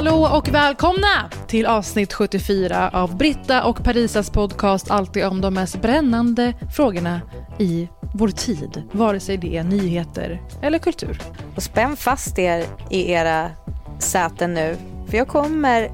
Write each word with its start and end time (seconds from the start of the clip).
Hallå 0.00 0.28
och 0.32 0.48
välkomna 0.48 1.30
till 1.46 1.66
avsnitt 1.66 2.12
74 2.12 2.90
av 2.90 3.16
Britta 3.16 3.64
och 3.64 3.84
Parisas 3.84 4.30
podcast 4.30 4.90
Alltid 4.90 5.24
om 5.24 5.40
de 5.40 5.54
mest 5.54 5.82
brännande 5.82 6.54
frågorna 6.76 7.20
i 7.58 7.88
vår 8.14 8.28
tid, 8.28 8.82
vare 8.92 9.20
sig 9.20 9.36
det 9.36 9.56
är 9.56 9.64
nyheter 9.64 10.42
eller 10.62 10.78
kultur. 10.78 11.22
Och 11.56 11.62
spänn 11.62 11.96
fast 11.96 12.38
er 12.38 12.64
i 12.90 13.10
era 13.10 13.50
säten 13.98 14.54
nu, 14.54 14.76
för 15.06 15.16
jag 15.16 15.28
kommer 15.28 15.90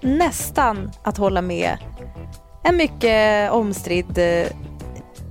nästan 0.00 0.90
att 1.02 1.16
hålla 1.16 1.42
med 1.42 1.78
en 2.66 2.76
mycket 2.76 3.50
omstridd 3.52 4.18
eh, 4.18 4.48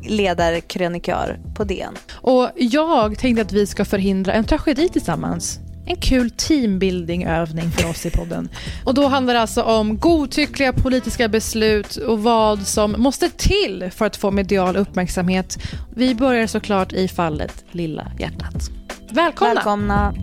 ledarkrönikör 0.10 1.40
på 1.56 1.64
DN. 1.64 1.96
Och 2.14 2.50
jag 2.56 3.20
tänkte 3.20 3.42
att 3.42 3.52
vi 3.52 3.68
ska 3.68 3.86
förhindra 3.86 4.34
en 4.34 4.44
tragedi 4.44 4.90
tillsammans. 4.90 5.60
En 5.88 5.96
kul 5.96 6.30
teambuilding-övning 6.30 7.72
för 7.72 7.90
oss 7.90 8.06
i 8.06 8.12
podden. 8.12 8.50
Och 8.86 8.94
då 8.94 9.08
handlar 9.08 9.34
det 9.34 9.42
alltså 9.42 9.62
om 9.62 10.00
godtyckliga 10.00 10.74
politiska 10.74 11.28
beslut 11.28 11.96
och 11.96 12.24
vad 12.24 12.68
som 12.68 12.96
måste 12.98 13.30
till 13.30 13.90
för 13.96 14.06
att 14.06 14.16
få 14.16 14.32
medial 14.32 14.76
uppmärksamhet. 14.76 15.58
Vi 15.96 16.16
börjar 16.16 16.48
såklart 16.48 16.94
i 16.94 17.08
fallet 17.08 17.66
Lilla 17.72 18.12
hjärtat. 18.20 18.70
Välkomna! 19.12 19.54
Välkomna. 19.54 20.14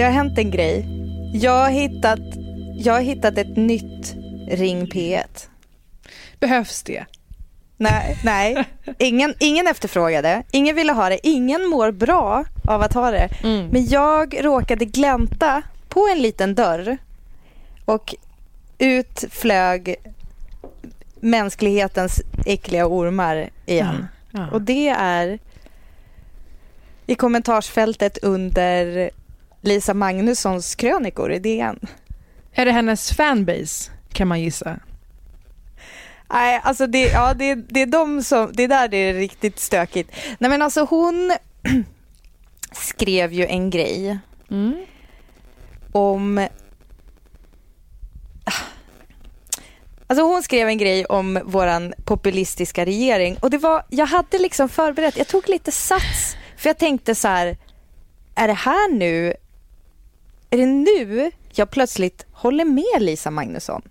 Det 0.00 0.04
har 0.04 0.12
hänt 0.12 0.38
en 0.38 0.50
grej. 0.50 0.86
Jag 1.32 1.62
har 1.62 1.70
hittat, 1.70 2.20
jag 2.74 2.94
har 2.94 3.00
hittat 3.00 3.38
ett 3.38 3.56
nytt 3.56 4.14
Ring 4.48 4.86
P1. 4.86 5.48
Behövs 6.38 6.82
det? 6.82 7.04
Nej, 7.76 8.16
nej. 8.24 8.64
Ingen, 8.98 9.34
ingen 9.38 9.66
efterfrågade, 9.66 10.42
ingen 10.50 10.76
ville 10.76 10.92
ha 10.92 11.08
det, 11.08 11.26
ingen 11.26 11.66
mår 11.66 11.90
bra 11.90 12.44
av 12.68 12.82
att 12.82 12.92
ha 12.92 13.10
det. 13.10 13.28
Mm. 13.42 13.66
Men 13.66 13.86
jag 13.86 14.44
råkade 14.44 14.84
glänta 14.84 15.62
på 15.88 16.08
en 16.12 16.22
liten 16.22 16.54
dörr 16.54 16.98
och 17.84 18.14
ut 18.78 19.24
flög 19.30 19.96
mänsklighetens 21.20 22.22
äckliga 22.46 22.86
ormar 22.86 23.50
igen. 23.66 24.06
Ja. 24.30 24.50
Och 24.50 24.62
det 24.62 24.88
är 24.88 25.38
i 27.06 27.14
kommentarsfältet 27.14 28.18
under 28.22 29.10
Lisa 29.60 29.94
Magnussons 29.94 30.74
krönikor 30.74 31.32
i 31.32 31.38
DN. 31.38 31.78
Är 32.52 32.64
det 32.64 32.72
hennes 32.72 33.12
fanbase, 33.12 33.90
kan 34.12 34.28
man 34.28 34.40
gissa? 34.40 34.78
Nej, 36.32 36.60
alltså 36.64 36.86
det, 36.86 37.06
ja, 37.06 37.34
det, 37.34 37.54
det 37.54 37.82
är 37.82 37.86
de 37.86 38.22
som, 38.22 38.50
det 38.52 38.62
är 38.62 38.68
där 38.68 38.88
det 38.88 38.96
är 38.96 39.14
riktigt 39.14 39.58
stökigt. 39.58 40.12
Nej 40.38 40.50
men 40.50 40.62
alltså 40.62 40.84
hon 40.84 41.36
skrev 42.72 43.32
ju 43.32 43.46
en 43.46 43.70
grej 43.70 44.18
Mm. 44.50 44.84
om 45.92 46.48
Alltså 50.06 50.24
hon 50.24 50.42
skrev 50.42 50.68
en 50.68 50.78
grej 50.78 51.04
om 51.04 51.40
våran 51.44 51.94
populistiska 52.04 52.84
regering 52.84 53.36
och 53.40 53.50
det 53.50 53.58
var, 53.58 53.82
jag 53.88 54.06
hade 54.06 54.38
liksom 54.38 54.68
förberett, 54.68 55.16
jag 55.16 55.28
tog 55.28 55.48
lite 55.48 55.72
sats 55.72 56.36
för 56.56 56.68
jag 56.68 56.78
tänkte 56.78 57.14
så 57.14 57.28
här, 57.28 57.56
är 58.34 58.48
det 58.48 58.54
här 58.54 58.92
nu, 58.92 59.34
är 60.50 60.56
det 60.58 60.66
nu 60.66 61.30
jag 61.52 61.70
plötsligt 61.70 62.26
håller 62.32 62.64
med 62.64 63.02
Lisa 63.02 63.30
Magnusson? 63.30 63.82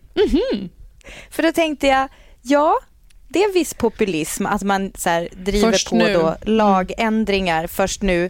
För 1.32 1.44
då 1.44 1.52
tänkte 1.52 1.88
jag, 1.88 2.10
ja, 2.42 2.80
det 3.28 3.44
är 3.44 3.54
viss 3.54 3.74
populism 3.74 4.46
att 4.46 4.64
man 4.64 4.92
så 4.96 5.10
här, 5.10 5.30
driver 5.36 5.72
Först 5.72 5.90
på 5.90 5.96
nu. 5.96 6.14
då 6.14 6.36
lagändringar 6.42 7.68
först 7.68 8.02
nu. 8.02 8.30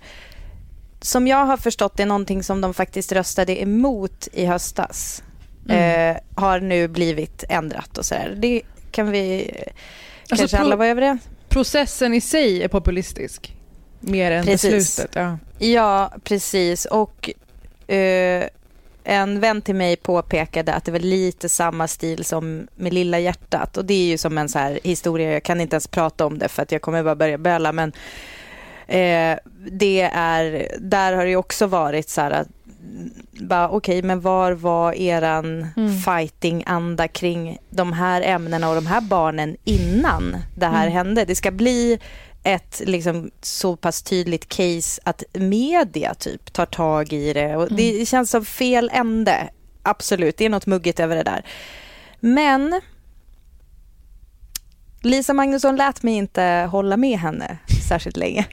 Som 1.01 1.28
jag 1.28 1.45
har 1.45 1.57
förstått 1.57 1.97
det 1.97 2.03
är 2.03 2.07
någonting 2.07 2.44
som 2.44 2.62
de 2.62 2.73
faktiskt 2.73 3.12
röstade 3.12 3.62
emot 3.62 4.28
i 4.34 4.46
höstas. 4.46 5.23
Mm. 5.69 6.16
Eh, 6.16 6.22
har 6.35 6.59
nu 6.59 6.88
blivit 6.88 7.44
ändrat 7.50 7.97
och 7.97 8.06
så 8.06 8.16
där. 8.16 8.35
Det 8.38 8.61
kan 8.91 9.11
vi 9.11 9.51
eh, 9.56 9.72
Alltså, 10.22 10.38
kanske 10.38 10.57
alla 10.57 10.75
vara 10.75 10.88
överens 10.88 11.22
Processen 11.50 12.13
i 12.13 12.22
sig 12.22 12.63
är 12.63 12.67
populistisk. 12.67 13.56
Mer 14.00 14.31
än 14.31 14.46
Precis. 14.46 14.72
beslutet. 14.72 15.16
Ja. 15.16 15.38
Ja, 15.67 16.13
precis. 16.23 16.85
Och 16.85 17.29
eh, 17.96 18.48
en 19.04 19.40
vän 19.40 19.62
till 19.62 19.76
mig 19.76 19.96
påpekade 19.96 20.74
att 20.74 20.86
det 20.86 20.92
var 20.92 21.00
lite 21.00 21.50
samma 21.50 21.88
stil 21.88 22.26
som 22.26 22.68
med 22.76 22.94
Lilla 22.94 23.20
hjärtat. 23.20 23.78
Och 23.78 23.86
det 23.86 23.94
är 23.94 24.06
ju 24.08 24.18
som 24.18 24.38
en 24.38 24.50
så 24.50 24.60
här 24.60 24.80
historia, 24.84 25.32
jag 25.34 25.44
kan 25.44 25.62
inte 25.62 25.76
ens 25.76 25.88
prata 25.88 26.26
om 26.26 26.38
det 26.38 26.48
för 26.48 26.62
att 26.64 26.72
jag 26.72 26.82
kommer 26.82 27.04
bara 27.04 27.16
börja 27.16 27.38
böla. 27.38 27.72
Men 27.72 27.92
eh, 28.88 29.38
det 29.72 30.02
är, 30.14 30.68
där 30.80 31.14
har 31.14 31.26
det 31.26 31.36
också 31.36 31.68
varit 31.68 32.10
så 32.10 32.22
här 32.22 32.32
att 32.32 32.48
bara, 33.42 33.70
okej, 33.70 34.02
men 34.02 34.22
var 34.22 34.52
var 34.52 34.94
eran 34.94 35.68
Mm. 35.78 35.98
fighting-anda 36.00 37.08
kring 37.08 37.58
de 37.70 37.94
här 37.94 38.22
ämnena 38.22 38.70
och 38.70 38.76
de 38.76 38.88
här 38.88 39.02
barnen 39.02 39.58
innan 39.64 40.38
det 40.58 40.66
här 40.66 40.82
Mm. 40.88 40.94
hände? 40.94 41.26
Det 41.26 41.36
ska 41.36 41.52
bli 41.52 42.00
ett 42.54 42.82
liksom, 42.86 43.32
så 43.42 43.76
pass 43.76 44.02
tydligt 44.02 44.50
case 44.50 45.02
att 45.06 45.24
media 45.34 46.14
typ 46.14 46.53
tar 46.53 46.66
tag 46.66 47.14
i 47.14 47.34
det. 47.34 47.56
Och 47.56 47.73
Det 47.73 48.08
känns 48.08 48.32
som 48.32 48.46
fel 48.46 48.90
ände. 48.94 49.50
Absolut, 49.84 50.38
det 50.38 50.46
är 50.46 50.50
något 50.50 50.66
muggigt 50.66 51.00
över 51.00 51.16
det 51.16 51.23
där. 51.23 51.46
Men 52.20 52.82
Lisa 55.02 55.34
Magnusson 55.34 55.76
lät 55.76 56.03
mig 56.03 56.14
inte 56.14 56.68
hålla 56.72 56.97
med 56.97 57.20
henne 57.20 57.58
särskilt 57.90 58.18
länge. 58.18 58.47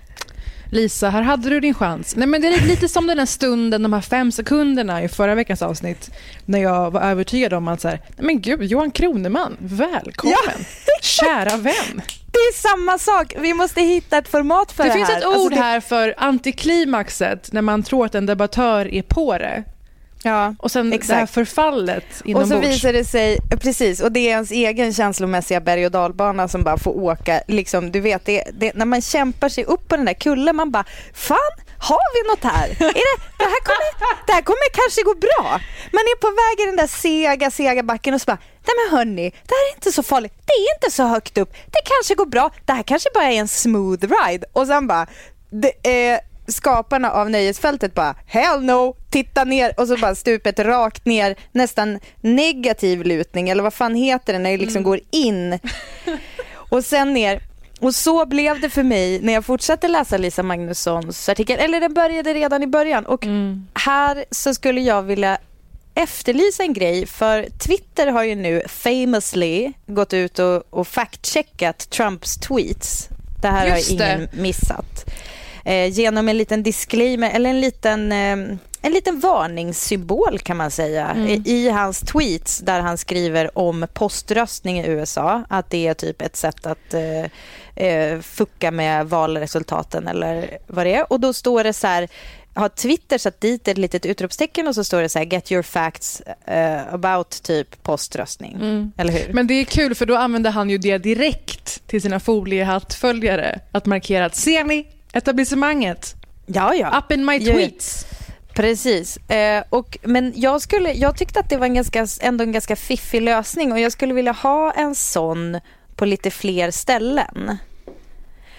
Lisa, 0.70 1.10
här 1.10 1.22
hade 1.22 1.50
du 1.50 1.60
din 1.60 1.74
chans. 1.74 2.16
Nej, 2.16 2.28
men 2.28 2.40
det 2.42 2.48
är 2.48 2.60
lite 2.66 2.88
som 2.88 3.06
den 3.06 3.18
här 3.18 3.26
stunden, 3.26 3.82
de 3.82 3.92
här 3.92 4.00
fem 4.00 4.32
sekunderna 4.32 5.02
i 5.02 5.08
förra 5.08 5.34
veckans 5.34 5.62
avsnitt 5.62 6.10
när 6.44 6.58
jag 6.58 6.90
var 6.90 7.00
övertygad 7.00 7.52
om 7.52 7.68
att 7.68 7.80
så 7.80 7.88
här, 7.88 8.00
men 8.16 8.40
gud, 8.40 8.62
Johan 8.62 8.90
Kroneman, 8.90 9.56
välkommen, 9.60 10.36
kära 11.02 11.56
vän. 11.56 12.02
Det 12.32 12.38
är 12.38 12.54
samma 12.54 12.98
sak. 12.98 13.34
Vi 13.38 13.54
måste 13.54 13.80
hitta 13.80 14.18
ett 14.18 14.28
format 14.28 14.72
för 14.72 14.82
Det 14.84 14.88
det, 14.90 14.94
finns 14.94 15.08
här. 15.08 15.18
ett 15.18 15.24
ord 15.26 15.32
Alltså, 15.34 15.48
det- 15.48 15.56
här 15.56 15.80
för 15.80 16.14
antiklimaxet 16.16 17.52
när 17.52 17.62
man 17.62 17.82
tror 17.82 18.06
att 18.06 18.14
en 18.14 18.26
debattör 18.26 18.94
är 18.94 19.02
på 19.02 19.38
det. 19.38 19.64
Ja. 20.22 20.54
Och 20.58 20.70
sen 20.70 20.90
det 20.90 20.96
här 20.96 21.00
Exakt. 21.00 21.34
förfallet 21.34 22.04
Och 22.10 22.16
så 22.18 22.28
inombords. 22.28 22.62
visar 22.66 22.92
det 22.92 23.04
sig, 23.04 23.38
precis, 23.60 24.00
och 24.00 24.12
det 24.12 24.20
är 24.20 24.30
ens 24.30 24.50
egen 24.50 24.92
känslomässiga 24.94 25.60
berg 25.60 25.86
och 25.86 25.92
dalbana 25.92 26.48
som 26.48 26.62
bara 26.62 26.78
får 26.78 26.96
åka. 27.00 27.40
Liksom, 27.48 27.92
du 27.92 28.00
vet, 28.00 28.24
det, 28.24 28.44
det, 28.52 28.74
när 28.74 28.84
man 28.86 29.02
kämpar 29.02 29.48
sig 29.48 29.64
upp 29.64 29.88
på 29.88 29.96
den 29.96 30.04
där 30.04 30.14
kullen, 30.14 30.56
man 30.56 30.70
bara, 30.70 30.84
fan, 31.14 31.54
har 31.78 32.14
vi 32.14 32.30
något 32.30 32.44
här? 32.54 32.68
Är 32.68 32.78
det, 32.78 33.16
det, 33.38 33.44
här 33.44 33.60
kommer, 33.64 34.26
det 34.26 34.32
här 34.32 34.42
kommer 34.42 34.70
kanske 34.72 35.02
gå 35.02 35.14
bra. 35.14 35.60
Man 35.92 36.00
är 36.12 36.16
på 36.20 36.26
väg 36.26 36.66
i 36.66 36.66
den 36.70 36.76
där 36.76 36.86
sega, 36.86 37.50
sega 37.50 37.82
backen 37.82 38.14
och 38.14 38.20
så 38.20 38.24
bara, 38.24 38.38
nej 38.66 38.74
men 38.90 38.98
hörni, 38.98 39.30
det 39.30 39.54
här 39.54 39.70
är 39.72 39.74
inte 39.74 39.92
så 39.92 40.02
farligt. 40.02 40.32
Det 40.46 40.52
är 40.52 40.74
inte 40.76 40.96
så 40.96 41.02
högt 41.02 41.38
upp. 41.38 41.52
Det 41.52 41.80
kanske 41.84 42.14
går 42.14 42.26
bra. 42.26 42.50
Det 42.64 42.72
här 42.72 42.82
kanske 42.82 43.08
bara 43.14 43.24
är 43.24 43.36
en 43.38 43.48
smooth 43.48 44.00
ride. 44.00 44.46
Och 44.52 44.66
sen 44.66 44.86
bara, 44.86 45.06
det 45.50 45.72
är 45.82 46.20
skaparna 46.48 47.10
av 47.10 47.30
nöjesfältet 47.30 47.94
bara 47.94 48.14
hell 48.26 48.62
no, 48.62 48.96
titta 49.10 49.44
ner 49.44 49.80
och 49.80 49.88
så 49.88 49.96
bara 49.96 50.14
stupet 50.14 50.58
rakt 50.58 51.06
ner, 51.06 51.36
nästan 51.52 51.98
negativ 52.20 53.02
lutning 53.04 53.48
eller 53.48 53.62
vad 53.62 53.74
fan 53.74 53.94
heter 53.94 54.32
det 54.32 54.38
när 54.38 54.50
det 54.50 54.56
liksom 54.56 54.76
mm. 54.76 54.84
går 54.84 55.00
in 55.10 55.58
och 56.54 56.84
sen 56.84 57.12
ner. 57.14 57.40
Och 57.80 57.94
så 57.94 58.26
blev 58.26 58.60
det 58.60 58.70
för 58.70 58.82
mig 58.82 59.20
när 59.22 59.32
jag 59.32 59.44
fortsatte 59.44 59.88
läsa 59.88 60.16
Lisa 60.16 60.42
Magnussons 60.42 61.28
artikel, 61.28 61.58
eller 61.58 61.80
den 61.80 61.94
började 61.94 62.34
redan 62.34 62.62
i 62.62 62.66
början 62.66 63.06
och 63.06 63.24
mm. 63.24 63.66
här 63.74 64.24
så 64.30 64.54
skulle 64.54 64.80
jag 64.80 65.02
vilja 65.02 65.38
efterlysa 65.94 66.62
en 66.62 66.72
grej 66.72 67.06
för 67.06 67.48
Twitter 67.58 68.06
har 68.06 68.22
ju 68.22 68.34
nu 68.34 68.62
famously 68.68 69.72
gått 69.86 70.12
ut 70.12 70.38
och, 70.38 70.62
och 70.70 70.86
fact-checkat 70.86 71.90
Trumps 71.90 72.36
tweets. 72.36 73.08
Det 73.42 73.48
här 73.48 73.66
Just 73.66 73.90
har 73.90 74.06
ingen 74.06 74.20
det. 74.20 74.42
missat 74.42 75.04
eh, 75.66 75.86
genom 75.86 76.28
en 76.28 76.36
liten 76.36 76.62
disclaimer, 76.62 77.30
eller 77.30 77.50
en 77.50 77.60
liten, 77.60 78.12
eh, 78.12 78.58
en 78.82 78.92
liten 78.92 79.20
varningssymbol 79.20 80.38
kan 80.38 80.56
man 80.56 80.70
säga 80.70 81.10
mm. 81.10 81.42
I, 81.44 81.68
hans 81.68 82.00
tweets 82.00 82.58
där 82.58 82.80
han 82.80 82.98
skriver 82.98 83.58
om 83.58 83.86
poströstning 83.92 84.80
i 84.80 84.86
USA, 84.86 85.42
att 85.48 85.70
det 85.70 85.86
är 85.86 85.94
typ 85.94 86.22
ett 86.22 86.36
sätt 86.36 86.66
att 86.66 86.94
eh, 86.94 87.86
eh, 87.86 88.20
fucka 88.20 88.70
med 88.70 89.06
valresultaten 89.06 90.08
eller 90.08 90.58
vad 90.66 90.86
det 90.86 90.94
är. 90.94 91.12
Och 91.12 91.20
då 91.20 91.32
står 91.32 91.64
det 91.64 91.72
så 91.72 91.86
här, 91.86 92.08
har 92.54 92.68
Twitter 92.68 93.18
satt 93.18 93.40
dit 93.40 93.68
ett 93.68 93.78
litet 93.78 94.06
utropstecken 94.06 94.68
och 94.68 94.74
så 94.74 94.84
står 94.84 95.02
det 95.02 95.08
så 95.08 95.18
här 95.18 95.26
get 95.26 95.52
your 95.52 95.62
facts 95.62 96.22
uh, 96.48 96.94
about 96.94 97.42
typ 97.42 97.82
poströstning. 97.82 98.54
Mm. 98.54 98.92
Eller 98.96 99.12
hur? 99.12 99.32
Men 99.32 99.46
det 99.46 99.54
är 99.54 99.64
kul 99.64 99.94
för 99.94 100.06
då 100.06 100.16
använder 100.16 100.50
han 100.50 100.70
ju 100.70 100.78
det 100.78 100.98
direkt 100.98 101.86
till 101.86 102.02
sina 102.02 102.20
foliehattföljare 102.20 103.60
att 103.72 103.86
markera 103.86 104.24
att 104.24 104.36
ser 104.36 104.64
ni, 104.64 104.86
etablissemanget. 105.16 106.14
Ja, 106.46 106.74
ja. 106.74 106.98
Up 106.98 107.12
in 107.12 107.24
my 107.24 107.40
tweets. 107.44 108.06
Precis. 108.54 109.16
Eh, 109.16 109.64
och, 109.68 109.98
men 110.02 110.32
jag, 110.36 110.60
skulle, 110.60 110.92
jag 110.92 111.16
tyckte 111.16 111.40
att 111.40 111.50
det 111.50 111.56
var 111.56 111.66
en 111.66 111.74
ganska, 111.74 112.06
ändå 112.20 112.44
en 112.44 112.52
ganska 112.52 112.76
fiffig 112.76 113.22
lösning 113.22 113.72
och 113.72 113.80
jag 113.80 113.92
skulle 113.92 114.14
vilja 114.14 114.32
ha 114.32 114.72
en 114.72 114.94
sån 114.94 115.60
på 115.96 116.04
lite 116.04 116.30
fler 116.30 116.70
ställen. 116.70 117.58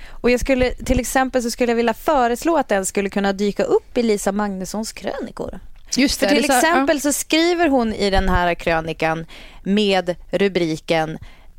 Och 0.10 0.32
jag 0.32 0.40
skulle, 0.40 0.72
till 0.72 1.00
exempel 1.00 1.44
så 1.44 1.52
skulle 1.52 1.72
jag 1.72 1.78
vilja 1.78 1.94
föreslå 1.94 2.58
att 2.58 2.68
den 2.68 2.86
skulle 2.86 3.10
kunna 3.10 3.34
dyka 3.34 3.64
upp 3.64 3.98
i 3.98 4.04
Lisa 4.04 4.32
Magnussons 4.32 4.94
krönikor. 4.94 5.60
Just 5.98 6.20
det, 6.20 6.28
För 6.28 6.36
till 6.36 6.46
exempel 6.46 7.02
så 7.02 7.14
skriver 7.14 7.70
hon 7.70 7.94
i 7.94 8.10
den 8.10 8.30
här 8.30 8.54
krönikan 8.54 9.26
med 9.64 10.16
rubriken 10.32 11.18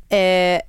eh, 0.09 0.61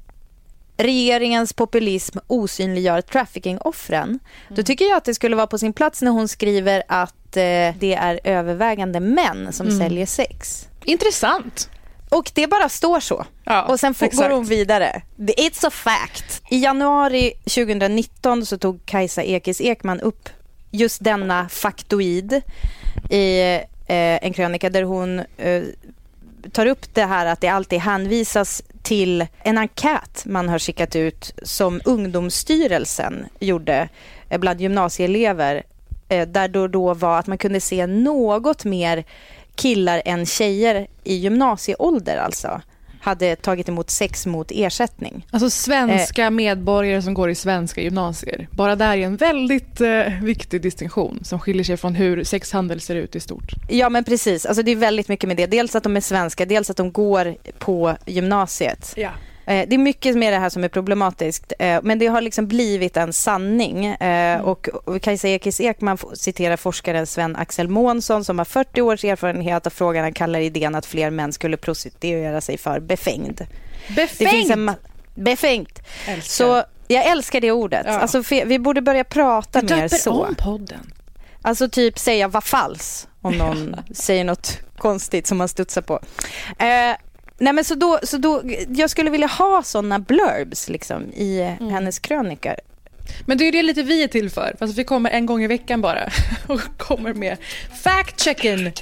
regeringens 0.82 1.52
populism 1.52 2.18
osynliggör 2.26 3.00
traffickingoffren. 3.00 4.08
Mm. 4.08 4.20
Då 4.48 4.62
tycker 4.62 4.84
jag 4.84 4.96
att 4.96 5.04
det 5.04 5.14
skulle 5.14 5.36
vara 5.36 5.46
på 5.46 5.58
sin 5.58 5.72
plats 5.72 6.02
när 6.02 6.10
hon 6.10 6.28
skriver 6.28 6.82
att 6.88 7.36
eh, 7.36 7.74
det 7.78 7.94
är 7.98 8.20
övervägande 8.24 9.00
män 9.00 9.52
som 9.52 9.66
mm. 9.66 9.78
säljer 9.78 10.06
sex. 10.06 10.68
Intressant. 10.84 11.68
Och 12.08 12.30
det 12.34 12.46
bara 12.46 12.68
står 12.68 13.00
så. 13.00 13.26
Ja, 13.44 13.62
och 13.62 13.80
sen 13.80 13.94
får, 13.94 14.06
går 14.06 14.30
hon 14.30 14.44
vidare. 14.44 15.02
It's 15.16 15.66
a 15.66 15.70
fact. 15.70 16.42
I 16.50 16.58
januari 16.58 17.32
2019 17.44 18.46
så 18.46 18.58
tog 18.58 18.86
Kajsa 18.86 19.22
Ekis 19.22 19.60
Ekman 19.60 20.00
upp 20.00 20.28
just 20.70 21.04
denna 21.04 21.48
faktoid 21.48 22.42
i 23.10 23.40
eh, 23.40 24.24
en 24.24 24.32
krönika 24.32 24.70
där 24.70 24.82
hon 24.82 25.18
eh, 25.18 25.62
tar 26.52 26.66
upp 26.66 26.94
det 26.94 27.04
här 27.04 27.26
att 27.26 27.40
det 27.40 27.48
alltid 27.48 27.78
hänvisas 27.78 28.62
till 28.82 29.26
en 29.42 29.58
enkät 29.58 30.24
man 30.26 30.48
har 30.48 30.58
skickat 30.58 30.96
ut 30.96 31.34
som 31.42 31.80
Ungdomsstyrelsen 31.84 33.26
gjorde 33.40 33.88
eh, 34.28 34.38
bland 34.38 34.60
gymnasieelever 34.60 35.62
eh, 36.08 36.28
där 36.28 36.48
då, 36.48 36.68
då 36.68 36.94
var 36.94 37.18
att 37.18 37.26
man 37.26 37.38
kunde 37.38 37.60
se 37.60 37.86
något 37.86 38.64
mer 38.64 39.04
killar 39.54 40.02
än 40.04 40.26
tjejer 40.26 40.86
i 41.04 41.14
gymnasieålder 41.14 42.16
alltså 42.16 42.60
hade 43.00 43.36
tagit 43.36 43.68
emot 43.68 43.90
sex 43.90 44.26
mot 44.26 44.50
ersättning. 44.50 45.26
Alltså 45.30 45.50
svenska 45.50 46.24
eh, 46.24 46.30
medborgare 46.30 47.02
som 47.02 47.14
går 47.14 47.30
i 47.30 47.34
svenska 47.34 47.80
gymnasier. 47.80 48.48
Bara 48.50 48.76
där 48.76 48.96
är 48.96 49.02
en 49.02 49.16
väldigt 49.16 49.80
eh, 49.80 50.22
viktig 50.22 50.62
distinktion 50.62 51.20
som 51.22 51.38
skiljer 51.38 51.64
sig 51.64 51.76
från 51.76 51.94
hur 51.94 52.24
sexhandel 52.24 52.80
ser 52.80 52.94
ut 52.94 53.16
i 53.16 53.20
stort. 53.20 53.52
Ja 53.68 53.88
men 53.88 54.04
precis, 54.04 54.46
alltså 54.46 54.62
det 54.62 54.70
är 54.70 54.76
väldigt 54.76 55.08
mycket 55.08 55.28
med 55.28 55.36
det. 55.36 55.46
Dels 55.46 55.76
att 55.76 55.82
de 55.82 55.96
är 55.96 56.00
svenska, 56.00 56.46
dels 56.46 56.70
att 56.70 56.76
de 56.76 56.92
går 56.92 57.36
på 57.58 57.96
gymnasiet. 58.06 58.94
Ja. 58.96 59.10
Eh, 59.50 59.68
det 59.68 59.76
är 59.76 59.78
mycket 59.78 60.16
med 60.16 60.32
det 60.32 60.38
här 60.38 60.48
som 60.48 60.64
är 60.64 60.68
problematiskt, 60.68 61.52
eh, 61.58 61.80
men 61.82 61.98
det 61.98 62.06
har 62.06 62.20
liksom 62.20 62.46
blivit 62.46 62.96
en 62.96 63.12
sanning. 63.12 63.86
Eh, 63.86 63.96
mm. 64.00 64.44
Och 64.44 64.68
Kajsa 65.02 65.28
Ekis 65.28 65.60
Ekman 65.60 65.98
citerar 66.14 66.56
forskaren 66.56 67.06
Sven-Axel 67.06 67.68
Månsson 67.68 68.24
som 68.24 68.38
har 68.38 68.44
40 68.44 68.82
års 68.82 69.04
erfarenhet 69.04 69.66
av 69.66 69.70
frågan. 69.70 70.02
Han 70.02 70.12
kallar 70.12 70.40
idén 70.40 70.74
att 70.74 70.86
fler 70.86 71.10
män 71.10 71.32
skulle 71.32 71.56
prostituera 71.56 72.40
sig 72.40 72.58
för 72.58 72.80
befängd. 72.80 73.40
Befängd? 73.96 74.70
Befängt. 75.14 75.82
Så 76.22 76.62
jag 76.88 77.06
älskar 77.06 77.40
det 77.40 77.52
ordet. 77.52 77.86
Ja. 77.86 77.98
Alltså, 77.98 78.22
vi 78.44 78.58
borde 78.58 78.80
börja 78.80 79.04
prata 79.04 79.62
mer 79.62 79.88
så. 79.88 80.24
om 80.24 80.34
podden. 80.34 80.92
Alltså 81.42 81.68
typ 81.68 81.98
säga 81.98 82.28
vad 82.28 82.44
fals 82.44 83.08
om 83.20 83.38
någon 83.38 83.76
säger 83.94 84.24
något 84.24 84.58
konstigt 84.78 85.26
som 85.26 85.38
man 85.38 85.48
studsar 85.48 85.82
på. 85.82 86.00
Eh, 86.58 86.96
Nej 87.40 87.52
men 87.52 87.64
så 87.64 87.74
då, 87.74 87.98
så 88.02 88.18
då, 88.18 88.42
jag 88.68 88.90
skulle 88.90 89.10
vilja 89.10 89.26
ha 89.26 89.62
såna 89.62 89.98
blurbs 89.98 90.68
liksom 90.68 91.12
i 91.12 91.40
mm. 91.40 91.72
hennes 91.72 91.98
krönikor. 91.98 92.54
Men 93.26 93.38
det 93.38 93.48
är 93.48 93.52
det 93.52 93.62
lite 93.62 93.82
vi 93.82 94.02
är 94.02 94.08
till 94.08 94.30
för. 94.30 94.56
Fast 94.58 94.78
vi 94.78 94.84
kommer 94.84 95.10
en 95.10 95.26
gång 95.26 95.42
i 95.42 95.46
veckan 95.46 95.80
bara 95.80 96.10
och 96.46 96.60
kommer 96.76 97.14
med 97.14 97.36
fact-checken. 97.82 98.72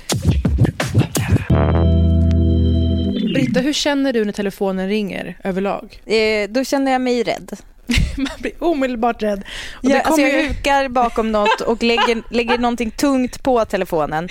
Britta, 3.34 3.60
hur 3.60 3.72
känner 3.72 4.12
du 4.12 4.24
när 4.24 4.32
telefonen 4.32 4.88
ringer 4.88 5.36
överlag? 5.44 6.02
Eh, 6.06 6.50
då 6.50 6.64
känner 6.64 6.92
jag 6.92 7.00
mig 7.00 7.22
rädd. 7.22 7.52
Man 8.16 8.32
blir 8.38 8.52
omedelbart 8.58 9.22
rädd. 9.22 9.44
Och 9.72 9.90
ja, 9.90 10.00
alltså 10.00 10.20
jag 10.20 10.42
hukar 10.42 10.88
bakom 10.88 11.32
något 11.32 11.60
och 11.60 11.82
lägger, 11.82 12.22
lägger 12.34 12.58
någonting 12.58 12.90
tungt 12.90 13.42
på 13.42 13.64
telefonen. 13.64 14.28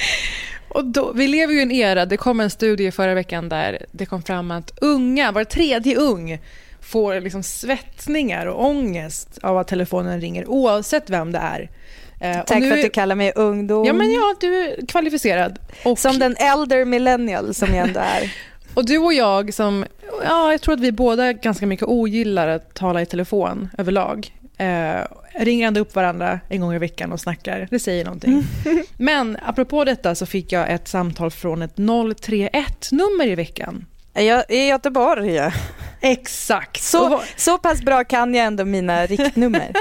Och 0.77 0.85
då, 0.85 1.11
vi 1.11 1.27
lever 1.27 1.53
ju 1.53 1.59
i 1.59 1.61
en 1.61 1.71
era, 1.71 2.05
det 2.05 2.17
kom 2.17 2.39
en 2.39 2.49
studie 2.49 2.91
förra 2.91 3.13
veckan 3.13 3.49
där 3.49 3.85
det 3.91 4.05
kom 4.05 4.21
fram 4.21 4.51
att 4.51 4.71
unga, 4.81 5.31
var 5.31 5.43
tredje 5.43 5.95
ung 5.95 6.39
får 6.81 7.21
liksom 7.21 7.43
svettningar 7.43 8.45
och 8.45 8.65
ångest 8.65 9.39
av 9.41 9.57
att 9.57 9.67
telefonen 9.67 10.21
ringer 10.21 10.49
oavsett 10.49 11.09
vem 11.09 11.31
det 11.31 11.39
är. 11.39 11.69
Eh, 12.19 12.43
Tack 12.45 12.59
nu, 12.59 12.69
för 12.69 12.77
att 12.77 12.83
du 12.83 12.89
kallar 12.89 13.15
mig 13.15 13.31
ungdom. 13.35 13.85
Ja, 13.85 13.93
men 13.93 14.13
ja, 14.13 14.35
du 14.39 14.55
är 14.55 14.85
kvalificerad. 14.87 15.59
Och, 15.85 15.99
Som 15.99 16.19
den 16.19 16.35
elder 16.39 16.85
millennial 16.85 17.53
som 17.53 17.75
jag 17.75 17.87
ändå 17.87 17.99
är. 17.99 18.33
och 18.73 18.85
du 18.85 18.97
och 18.97 19.13
jag 19.13 19.53
som, 19.53 19.85
ja, 20.23 20.51
jag 20.51 20.61
tror 20.61 20.73
att 20.73 20.79
vi 20.79 20.91
båda 20.91 21.33
ganska 21.33 21.65
mycket 21.65 21.87
ogillar 21.87 22.47
att 22.47 22.73
tala 22.73 23.01
i 23.01 23.05
telefon 23.05 23.69
överlag. 23.77 24.33
Eh, 24.57 25.05
ringer 25.39 25.67
ändå 25.67 25.79
upp 25.79 25.95
varandra 25.95 26.39
en 26.49 26.61
gång 26.61 26.73
i 26.73 26.77
veckan 26.77 27.11
och 27.11 27.19
snackar. 27.19 27.67
Det 27.71 27.79
säger 27.79 28.05
någonting. 28.05 28.43
Men 28.97 29.37
apropå 29.45 29.83
detta 29.83 30.15
så 30.15 30.25
fick 30.25 30.51
jag 30.51 30.71
ett 30.71 30.87
samtal 30.87 31.31
från 31.31 31.61
ett 31.61 31.75
031-nummer 31.75 33.27
i 33.27 33.35
veckan. 33.35 33.85
Jag 34.13 34.43
I 34.49 34.67
Göteborg. 34.67 35.41
Exakt. 36.01 36.83
Så, 36.83 37.21
så 37.35 37.57
pass 37.57 37.81
bra 37.81 38.03
kan 38.03 38.33
jag 38.35 38.45
ändå 38.45 38.65
mina 38.65 39.05
riktnummer. 39.05 39.73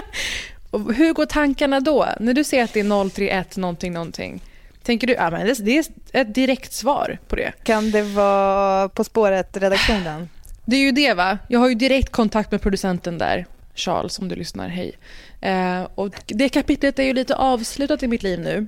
och 0.70 0.94
hur 0.94 1.12
går 1.12 1.26
tankarna 1.26 1.80
då? 1.80 2.08
När 2.20 2.34
du 2.34 2.44
ser 2.44 2.64
att 2.64 2.72
det 2.72 2.80
är 2.80 3.10
031 3.10 3.56
någonting, 3.56 3.92
någonting. 3.92 4.42
Tänker 4.82 5.06
du 5.06 5.12
ja, 5.12 5.30
men 5.30 5.54
det 5.64 5.78
är 5.78 5.84
ett 6.12 6.34
direkt 6.34 6.72
svar 6.72 7.18
på 7.28 7.36
det? 7.36 7.52
Kan 7.62 7.90
det 7.90 8.02
vara 8.02 8.88
På 8.88 9.04
spåret-redaktionen? 9.04 10.28
Det 10.64 10.76
är 10.76 10.80
ju 10.80 10.92
det, 10.92 11.14
va? 11.14 11.38
Jag 11.48 11.60
har 11.60 11.68
ju 11.68 11.74
direkt 11.74 12.12
kontakt 12.12 12.50
med 12.50 12.62
producenten 12.62 13.18
där. 13.18 13.46
Charles, 13.76 14.18
om 14.18 14.28
du 14.28 14.34
lyssnar, 14.34 14.68
hej. 14.68 14.98
Eh, 15.40 15.88
och 15.94 16.22
det 16.26 16.48
kapitlet 16.48 16.98
är 16.98 17.02
ju 17.02 17.12
lite 17.12 17.34
avslutat 17.36 18.02
i 18.02 18.06
mitt 18.06 18.22
liv 18.22 18.40
nu. 18.40 18.66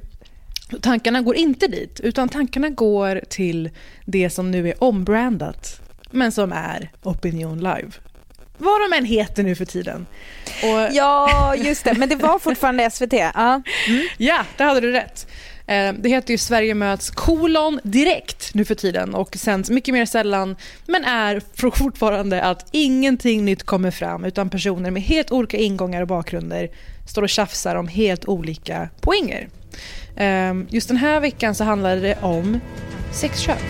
Tankarna 0.82 1.20
går 1.22 1.36
inte 1.36 1.66
dit, 1.66 2.00
utan 2.00 2.28
tankarna 2.28 2.68
går 2.68 3.22
till 3.28 3.70
det 4.04 4.30
som 4.30 4.50
nu 4.50 4.68
är 4.68 4.84
ombrandat, 4.84 5.80
men 6.10 6.32
som 6.32 6.52
är 6.52 6.90
Opinion 7.02 7.58
Live. 7.58 7.90
Vad 8.58 8.80
de 8.80 8.96
än 8.96 9.04
heter 9.04 9.42
nu 9.42 9.54
för 9.54 9.64
tiden. 9.64 10.06
Och... 10.62 10.88
Ja, 10.92 11.54
just 11.56 11.84
det. 11.84 11.94
Men 11.94 12.08
det 12.08 12.16
var 12.16 12.38
fortfarande 12.38 12.90
SVT. 12.90 13.12
Ja, 13.12 13.62
mm. 13.88 14.08
ja 14.16 14.44
där 14.56 14.64
hade 14.64 14.80
du 14.80 14.92
rätt. 14.92 15.26
Eh, 15.68 15.92
det 15.92 16.08
heter 16.08 16.34
ju 16.34 16.38
Sverige 16.38 16.74
möts 16.74 17.10
kolon 17.10 17.80
direkt 17.82 18.54
nu 18.54 18.64
för 18.64 18.74
tiden 18.74 19.14
och 19.14 19.36
sänds 19.36 19.70
mycket 19.70 19.94
mer 19.94 20.06
sällan 20.06 20.56
men 20.86 21.04
är 21.04 21.42
fortfarande 21.76 22.42
att 22.42 22.68
ingenting 22.70 23.44
nytt 23.44 23.62
kommer 23.62 23.90
fram 23.90 24.24
utan 24.24 24.50
personer 24.50 24.90
med 24.90 25.02
helt 25.02 25.30
olika 25.30 25.56
ingångar 25.56 26.02
och 26.02 26.08
bakgrunder 26.08 26.68
står 27.08 27.22
och 27.22 27.28
tjafsar 27.28 27.74
om 27.74 27.88
helt 27.88 28.28
olika 28.28 28.88
poänger. 29.00 29.48
Eh, 30.16 30.54
just 30.68 30.88
den 30.88 30.96
här 30.96 31.20
veckan 31.20 31.54
så 31.54 31.64
handlade 31.64 32.00
det 32.00 32.18
om 32.22 32.60
sexköp. 33.12 33.62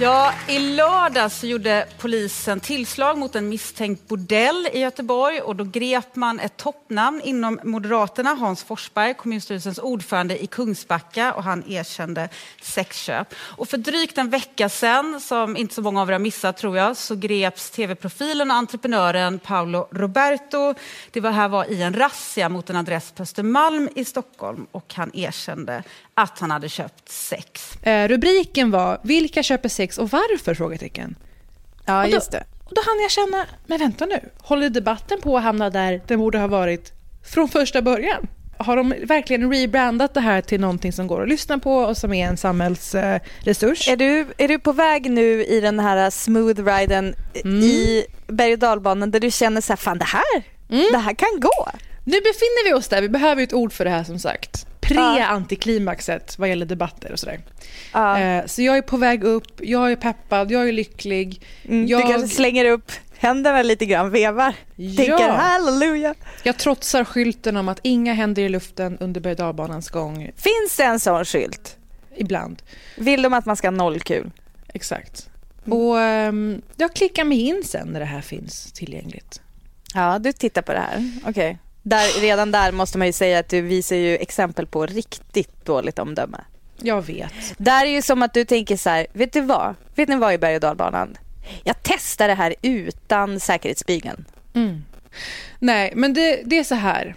Ja, 0.00 0.32
i 0.48 0.58
lördags 0.58 1.44
gjorde 1.44 1.86
polisen 1.98 2.60
tillslag 2.60 3.18
mot 3.18 3.34
en 3.34 3.48
misstänkt 3.48 4.08
bordell 4.08 4.68
i 4.72 4.78
Göteborg 4.78 5.40
och 5.40 5.56
då 5.56 5.64
grep 5.64 6.16
man 6.16 6.40
ett 6.40 6.56
toppnamn 6.56 7.20
inom 7.24 7.60
Moderaterna, 7.62 8.34
Hans 8.34 8.62
Forsberg, 8.62 9.14
kommunstyrelsens 9.14 9.78
ordförande 9.78 10.42
i 10.42 10.46
Kungsbacka 10.46 11.34
och 11.34 11.42
han 11.42 11.64
erkände 11.68 12.28
sexköp. 12.62 13.34
Och 13.38 13.68
för 13.68 13.78
drygt 13.78 14.18
en 14.18 14.30
vecka 14.30 14.68
sedan, 14.68 15.20
som 15.20 15.56
inte 15.56 15.74
så 15.74 15.82
många 15.82 16.02
av 16.02 16.08
er 16.08 16.12
har 16.12 16.18
missat 16.18 16.56
tror 16.56 16.76
jag, 16.76 16.96
så 16.96 17.16
greps 17.16 17.70
tv-profilen 17.70 18.50
och 18.50 18.56
entreprenören 18.56 19.38
Paolo 19.38 19.88
Roberto. 19.90 20.74
Det 21.10 21.20
var 21.20 21.30
här 21.30 21.48
var 21.48 21.70
i 21.70 21.82
en 21.82 21.94
razzia 21.94 22.48
mot 22.48 22.70
en 22.70 22.76
adress 22.76 23.12
på 23.12 23.22
Östermalm 23.22 23.88
i 23.94 24.04
Stockholm 24.04 24.66
och 24.70 24.94
han 24.94 25.10
erkände 25.14 25.82
att 26.22 26.38
han 26.38 26.50
hade 26.50 26.68
köpt 26.68 27.08
sex. 27.08 27.76
Eh, 27.82 28.08
rubriken 28.08 28.70
var 28.70 29.00
“Vilka 29.02 29.42
köper 29.42 29.68
sex 29.68 29.98
och 29.98 30.10
varför?” 30.10 30.54
frågetecken. 30.54 31.14
Ja, 31.86 32.02
Och 32.02 32.08
då- 32.08 32.14
just 32.14 32.30
det. 32.32 32.44
Och 32.64 32.74
då 32.74 32.80
hann 32.86 33.00
jag 33.02 33.10
känna, 33.10 33.46
men 33.66 33.78
vänta 33.78 34.06
nu, 34.06 34.20
håller 34.42 34.70
debatten 34.70 35.20
på 35.20 35.36
att 35.36 35.42
hamna 35.42 35.70
där 35.70 36.00
den 36.06 36.18
borde 36.18 36.38
ha 36.38 36.46
varit 36.46 36.92
från 37.34 37.48
första 37.48 37.82
början? 37.82 38.26
Har 38.58 38.76
de 38.76 38.94
verkligen 39.02 39.52
rebrandat 39.52 40.14
det 40.14 40.20
här 40.20 40.40
till 40.42 40.60
någonting 40.60 40.92
som 40.92 41.06
går 41.06 41.22
att 41.22 41.28
lyssna 41.28 41.58
på 41.58 41.74
och 41.76 41.96
som 41.96 42.12
är 42.12 42.26
en 42.28 42.36
samhällsresurs? 42.36 43.88
Är 43.88 43.96
du, 43.96 44.26
är 44.38 44.48
du 44.48 44.58
på 44.58 44.72
väg 44.72 45.10
nu 45.10 45.44
i 45.44 45.60
den 45.60 45.80
här 45.80 46.10
smooth 46.10 46.64
riden 46.64 47.14
Mm. 47.44 47.62
i 47.62 48.04
berg 48.26 48.52
och 48.52 48.58
dalbanan 48.58 49.10
där 49.10 49.20
du 49.20 49.30
känner 49.30 49.60
så 49.60 49.72
här, 49.72 49.76
fan 49.76 49.98
det 49.98 50.04
här, 50.04 50.42
Mm. 50.70 50.84
det 50.92 50.98
här 50.98 51.14
kan 51.14 51.40
gå? 51.40 51.68
Nu 52.04 52.12
befinner 52.20 52.64
vi 52.68 52.72
oss 52.74 52.88
där, 52.88 53.02
vi 53.02 53.08
behöver 53.08 53.40
ju 53.40 53.44
ett 53.44 53.52
ord 53.54 53.72
för 53.72 53.84
det 53.84 53.90
här 53.90 54.04
som 54.04 54.18
sagt. 54.18 54.66
Pre-antiklimaxet 54.94 56.38
vad 56.38 56.48
gäller 56.48 56.66
debatter 56.66 57.12
och 57.12 57.18
sådär. 57.18 57.40
Ja. 57.92 58.18
Eh, 58.18 58.46
Så 58.46 58.62
jag 58.62 58.76
är 58.78 58.82
på 58.82 58.96
väg 58.96 59.24
upp, 59.24 59.60
jag 59.62 59.92
är 59.92 59.96
peppad, 59.96 60.50
jag 60.50 60.68
är 60.68 60.72
lycklig. 60.72 61.42
Mm, 61.64 61.86
jag, 61.86 62.00
Du 62.02 62.12
kanske 62.12 62.28
slänger 62.28 62.64
upp 62.64 62.92
händerna 63.18 63.62
lite 63.62 63.86
grann, 63.86 64.10
vevar, 64.10 64.54
tänker 64.76 65.28
halleluja. 65.28 66.14
jag 66.42 66.56
trotsar 66.58 67.04
skylten 67.04 67.56
om 67.56 67.68
att 67.68 67.80
inga 67.82 68.12
händer 68.14 68.42
i 68.42 68.48
luften 68.48 68.98
under 68.98 69.20
berg 69.20 69.36
gång, 69.92 70.30
Finns 70.36 70.76
det 70.76 70.84
en 70.84 71.00
sån 71.00 71.24
skylt? 71.24 71.76
ibland. 72.16 72.62
Vill 72.96 73.22
de 73.22 73.32
att 73.32 73.46
man 73.46 73.56
ska 73.56 73.66
ha 73.66 73.70
noll 73.72 74.00
kul? 74.00 74.30
Exakt. 74.74 75.28
Och 75.70 76.00
ehm, 76.00 76.62
jag 76.76 76.94
klickar 76.94 77.24
mig 77.24 77.40
in 77.40 77.62
sen 77.64 77.88
när 77.88 78.00
det 78.00 78.06
här 78.06 78.20
finns 78.20 78.72
tillgängligt. 78.72 79.40
Ja, 79.94 80.18
du 80.18 80.32
tittar 80.32 80.62
på 80.62 80.72
det 80.72 80.78
här. 80.78 81.10
Okej. 81.26 81.58
Där, 81.88 82.20
redan 82.20 82.50
där 82.50 82.72
måste 82.72 82.98
man 82.98 83.06
ju 83.06 83.12
säga 83.12 83.38
att 83.38 83.48
du 83.48 83.60
visar 83.60 83.96
ju 83.96 84.16
exempel 84.16 84.66
på 84.66 84.86
riktigt 84.86 85.64
dåligt 85.64 85.98
omdöme. 85.98 86.38
Jag 86.82 87.06
vet. 87.06 87.32
Där 87.56 87.86
är 87.86 87.90
ju 87.90 88.02
som 88.02 88.22
att 88.22 88.34
du 88.34 88.44
tänker 88.44 88.76
så 88.76 88.90
här, 88.90 89.06
vet 89.12 89.32
du 89.32 89.40
vad? 89.40 89.74
Vet 89.94 90.08
ni 90.08 90.16
vad 90.16 90.34
i 90.34 90.38
berg 90.38 90.54
och 90.54 90.60
dalbanan? 90.60 91.16
Jag 91.64 91.76
testar 91.82 92.28
det 92.28 92.34
här 92.34 92.54
utan 92.62 93.40
säkerhetsbygeln. 93.40 94.24
Mm. 94.54 94.84
Nej, 95.58 95.92
men 95.96 96.14
det, 96.14 96.42
det 96.44 96.58
är 96.58 96.64
så 96.64 96.74
här. 96.74 97.14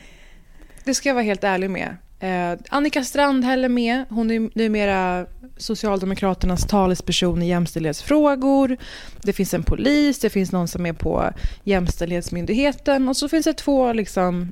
Det 0.84 0.94
ska 0.94 1.10
jag 1.10 1.14
vara 1.14 1.24
helt 1.24 1.44
ärlig 1.44 1.70
med. 1.70 1.98
Eh, 2.20 2.60
Annika 2.70 3.04
Strandhäll 3.04 3.64
är 3.64 3.70
med. 3.70 4.06
Hon 4.10 4.32
är 4.32 4.50
numera 4.58 5.26
Socialdemokraternas 5.58 6.68
talesperson 6.68 7.42
i 7.42 7.48
jämställdhetsfrågor. 7.48 8.78
Det 9.22 9.34
finns 9.34 9.54
en 9.54 9.64
polis, 9.64 10.20
det 10.20 10.30
finns 10.30 10.52
någon 10.52 10.68
som 10.68 10.86
är 10.86 10.94
på 10.94 11.32
Jämställdhetsmyndigheten 11.64 13.10
och 13.10 13.18
så 13.18 13.30
finns 13.30 13.46
det 13.46 13.54
två 13.54 13.94
liksom, 13.94 14.52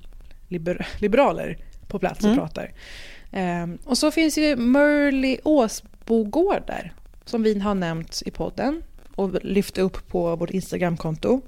liber, 0.50 0.88
liberaler 1.00 1.58
på 1.88 2.00
plats 2.00 2.20
och 2.20 2.26
Mm. 2.32 2.38
pratar. 2.38 2.72
Eh, 3.32 3.68
och 3.86 3.98
så 3.98 4.12
finns 4.12 4.38
ju 4.38 4.56
Murli 4.56 5.40
Åsbogård 5.44 6.64
där, 6.68 6.94
som 7.26 7.44
vi 7.44 7.60
har 7.60 7.76
nämnt 7.76 8.22
i 8.26 8.32
podden 8.32 8.84
och 9.16 9.46
lyft 9.46 9.78
upp 9.78 10.08
på 10.08 10.36
vårt 10.36 10.50
Instagramkonto. 10.50 11.42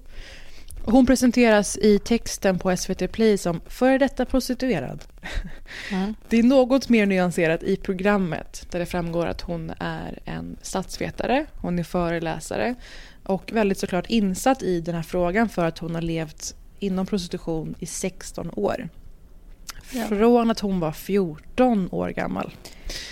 Hon 0.85 1.05
presenteras 1.05 1.77
i 1.77 1.99
texten 1.99 2.59
på 2.59 2.77
SVT 2.77 3.07
Play 3.11 3.37
som 3.37 3.61
före 3.67 3.97
detta 3.97 4.25
prostituerad. 4.25 5.03
Mm. 5.91 6.15
Det 6.29 6.37
är 6.37 6.43
något 6.43 6.89
mer 6.89 7.05
nyanserat 7.05 7.63
i 7.63 7.75
programmet 7.75 8.67
där 8.71 8.79
det 8.79 8.85
framgår 8.85 9.25
att 9.25 9.41
hon 9.41 9.71
är 9.79 10.19
en 10.25 10.57
statsvetare, 10.61 11.45
hon 11.55 11.79
är 11.79 11.83
föreläsare 11.83 12.75
och 13.23 13.51
väldigt 13.53 13.77
såklart 13.77 14.05
insatt 14.09 14.63
i 14.63 14.81
den 14.81 14.95
här 14.95 15.03
frågan 15.03 15.49
för 15.49 15.65
att 15.65 15.77
hon 15.77 15.95
har 15.95 16.01
levt 16.01 16.55
inom 16.81 17.05
prostitution 17.05 17.75
i 17.79 17.85
16 17.85 18.51
år. 18.55 18.89
Ja. 19.91 20.07
Från 20.07 20.51
att 20.51 20.59
hon 20.59 20.79
var 20.79 20.91
14 20.91 21.89
år 21.91 22.09
gammal. 22.09 22.53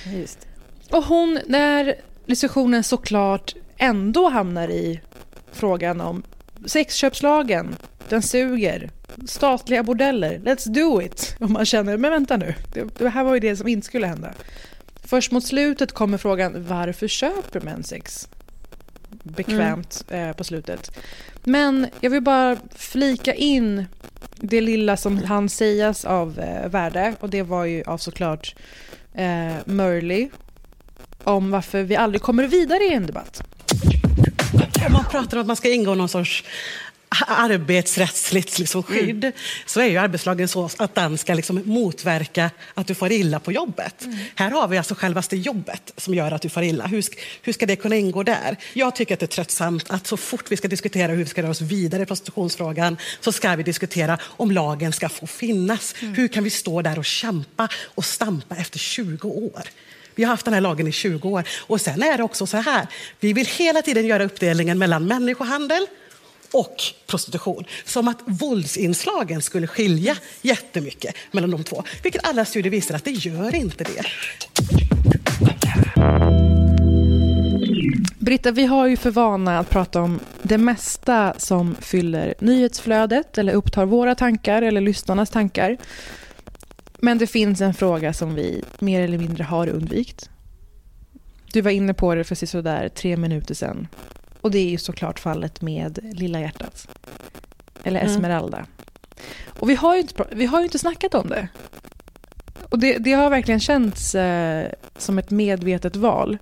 Just. 0.05 0.47
Och 0.91 1.03
hon, 1.03 1.39
när 1.47 1.95
diskussionen 2.25 2.83
såklart 2.83 3.55
ändå 3.77 4.29
hamnar 4.29 4.69
i 4.69 5.01
frågan 5.51 6.01
om 6.01 6.23
sexköpslagen, 6.65 7.75
den 8.09 8.21
suger, 8.21 8.89
statliga 9.27 9.83
bordeller, 9.83 10.39
let's 10.39 10.69
do 10.69 11.01
it. 11.01 11.35
Och 11.39 11.49
man 11.49 11.65
känner, 11.65 11.97
men 11.97 12.11
vänta 12.11 12.38
nu, 12.38 12.55
det, 12.97 13.09
här 13.09 13.23
var 13.23 13.33
ju 13.33 13.39
det 13.39 13.55
som 13.55 13.67
inte 13.67 13.88
skulle 13.88 14.07
hända. 14.07 14.33
Först 15.03 15.31
mot 15.31 15.45
slutet 15.45 15.91
kommer 15.91 16.17
frågan, 16.17 16.65
varför 16.67 17.07
köper 17.07 17.61
män 17.61 17.83
sex? 17.83 18.29
Bekvämt 19.09 20.05
eh, 20.09 20.31
på 20.31 20.43
slutet. 20.43 20.91
Men 21.50 21.88
jag 22.00 22.10
vill 22.10 22.22
bara 22.22 22.58
flika 22.75 23.34
in 23.34 23.86
det 24.36 24.62
lilla 24.62 24.98
som 24.98 25.24
han 25.24 25.50
sägas 25.50 26.06
av 26.06 26.39
eh, 26.39 26.70
värde 26.70 27.15
och 27.20 27.29
det 27.29 27.44
var 27.44 27.65
ju 27.65 27.84
av 27.84 27.98
såklart 27.98 28.56
eh, 29.13 29.53
Murley 29.65 30.29
om 31.24 31.51
varför 31.51 31.84
vi 31.84 31.96
aldrig 31.96 32.22
kommer 32.22 32.48
vidare 32.48 32.84
i 32.84 32.94
en 32.94 33.06
debatt. 33.06 33.41
Om 34.88 34.94
man 34.94 35.06
pratar 35.12 35.38
om 35.38 35.41
att 35.41 35.48
man 35.48 35.56
ska 35.56 35.74
ingå 35.74 35.96
någon 35.96 36.10
sorts 36.10 36.44
arbetsrättsligt 37.28 38.60
liksom 38.60 38.84
skydd 38.84 39.32
så 39.66 39.80
är 39.80 39.86
ju 39.86 39.98
arbetslagen 39.98 40.48
så 40.48 40.70
att 40.78 40.96
den 40.96 41.18
ska 41.18 41.34
liksom 41.34 41.62
motverka 41.66 42.51
att 42.74 42.88
du 42.88 42.96
får 42.96 43.12
illa 43.12 43.39
på 43.39 43.51
jobbet. 43.51 44.08
Här 44.36 44.51
har 44.51 44.68
vi 44.68 44.78
alltså 44.78 44.96
självaste 44.96 45.36
jobbet 45.36 45.94
som 45.98 46.13
gör 46.13 46.32
att 46.32 46.42
du 46.42 46.50
får 46.50 46.63
illa. 46.63 46.88
Hur, 46.88 47.06
hur 47.42 47.54
ska 47.54 47.66
det 47.66 47.75
kunna 47.75 47.96
ingå 47.96 48.24
där? 48.24 48.58
Jag 48.74 48.96
tycker 48.96 49.13
att 49.13 49.20
det 49.20 49.25
är 49.25 49.28
tröttsamt 49.28 49.89
att 49.89 50.08
så 50.08 50.18
fort 50.18 50.51
vi 50.51 50.58
ska 50.58 50.68
diskutera 50.68 51.12
hur 51.12 51.24
vi 51.24 51.25
ska 51.25 51.42
röra 51.42 51.51
oss 51.51 51.62
vidare 51.62 52.04
i 52.04 52.06
prostitutionsfrågan 52.06 52.98
så 53.20 53.32
ska 53.32 53.56
vi 53.56 53.63
diskutera 53.63 54.18
om 54.24 54.51
lagen 54.51 54.94
ska 54.94 55.10
få 55.10 55.28
finnas. 55.28 55.96
Hur 56.00 56.28
kan 56.28 56.44
vi 56.44 56.50
stå 56.50 56.82
där 56.82 57.00
och 57.00 57.06
kämpa 57.06 57.68
och 57.96 58.06
stampa 58.06 58.56
efter 58.56 58.80
20 58.80 59.28
år? 59.28 59.63
Vi 60.16 60.24
har 60.24 60.30
haft 60.30 60.46
den 60.46 60.54
här 60.54 60.62
lagen 60.62 60.88
i 60.88 60.92
20 60.92 61.30
år. 61.30 61.44
Och 61.60 61.82
sen 61.82 62.04
är 62.04 62.18
det 62.18 62.24
också 62.24 62.46
så 62.46 62.58
här, 62.58 62.88
vi 63.20 63.34
vill 63.34 63.46
hela 63.46 63.82
tiden 63.82 64.06
göra 64.06 64.24
uppdelningen 64.24 64.78
mellan 64.78 65.06
människohandel 65.06 65.88
och 66.53 66.75
prostitution. 67.08 67.63
Som 67.86 68.08
att 68.08 68.20
våldsinslagen 68.25 69.41
skulle 69.41 69.68
skilja 69.68 70.15
jättemycket 70.41 71.15
mellan 71.32 71.51
de 71.51 71.63
två. 71.63 71.84
Vilket 72.03 72.27
alla 72.27 72.46
studier 72.46 72.72
visar 72.72 72.96
att 72.96 73.06
det 73.06 73.12
gör 73.12 73.56
inte 73.56 73.84
det. 73.84 74.03
Britta, 78.20 78.51
vi 78.51 78.65
har 78.65 78.88
ju 78.88 78.98
för 78.98 79.12
vana 79.12 79.60
att 79.60 79.70
prata 79.70 80.01
om 80.01 80.20
det 80.41 80.58
mesta 80.58 81.34
som 81.38 81.75
fyller 81.79 82.34
nyhetsflödet 82.39 83.38
eller 83.38 83.53
upptar 83.53 83.86
våra 83.86 84.15
tankar 84.15 84.62
eller 84.62 84.82
lyssnarnas 84.82 85.29
tankar. 85.29 85.77
Men 87.00 87.18
det 87.18 87.27
finns 87.27 87.62
en 87.62 87.74
fråga 87.74 88.13
som 88.13 88.36
vi 88.36 88.63
mer 88.79 89.01
eller 89.01 89.18
mindre 89.18 89.44
har 89.44 89.68
undvikit. 89.68 90.29
Du 91.53 91.62
var 91.62 91.72
inne 91.72 91.94
på 91.94 92.15
det 92.15 92.24
för 92.24 92.36
sådär 92.36 92.89
tre 92.89 93.18
minuter 93.18 93.53
sedan. 93.53 93.88
Och 94.41 94.51
det 94.51 94.60
är 94.60 94.69
ju 94.69 94.77
såklart 94.77 95.19
fallet 95.19 95.62
med 95.62 96.00
Lilla 96.13 96.39
hjärtat. 96.39 96.88
Eller 97.84 98.00
Mm. 98.00 98.12
Esmeralda. 98.12 98.65
Och 99.60 99.69
vi 99.69 99.75
har 99.75 99.96
ju 99.96 100.01
inte, 100.01 100.25
vi 100.31 100.46
har 100.46 100.60
ju 100.60 100.65
inte 100.65 100.79
snackat 100.79 101.13
om 101.13 101.27
det. 101.29 101.48
Och 102.69 102.79
det, 102.79 102.98
det 102.98 103.13
har 103.13 103.29
verkligen 103.29 103.60
känts 103.60 104.15
eh, 104.15 104.72
som 104.98 105.19
ett 105.19 105.29
medvetet 105.29 105.96
val. 105.96 106.38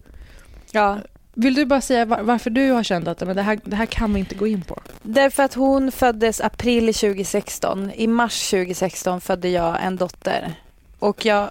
Ja, 0.71 0.99
Vill 1.39 1.53
du 1.53 1.65
bara 1.65 1.81
säga 1.81 2.05
var, 2.05 2.21
varför 2.21 2.49
du 2.49 2.71
har 2.71 2.83
känt 2.83 3.07
att 3.07 3.21
men 3.21 3.35
det, 3.35 3.41
här, 3.41 3.59
det 3.63 3.75
här 3.75 3.85
kan 3.85 4.13
vi 4.13 4.19
inte 4.19 4.35
gå 4.35 4.47
in 4.47 4.61
på? 4.61 4.81
därför 5.01 5.43
att 5.43 5.53
hon 5.53 5.91
föddes 5.91 6.41
april 6.41 6.93
2016. 6.93 7.91
I 7.95 8.07
mars 8.07 8.49
2016 8.49 9.21
födde 9.21 9.49
jag 9.49 9.83
en 9.83 9.95
dotter. 9.95 10.53
Och 10.99 11.25
jag... 11.25 11.49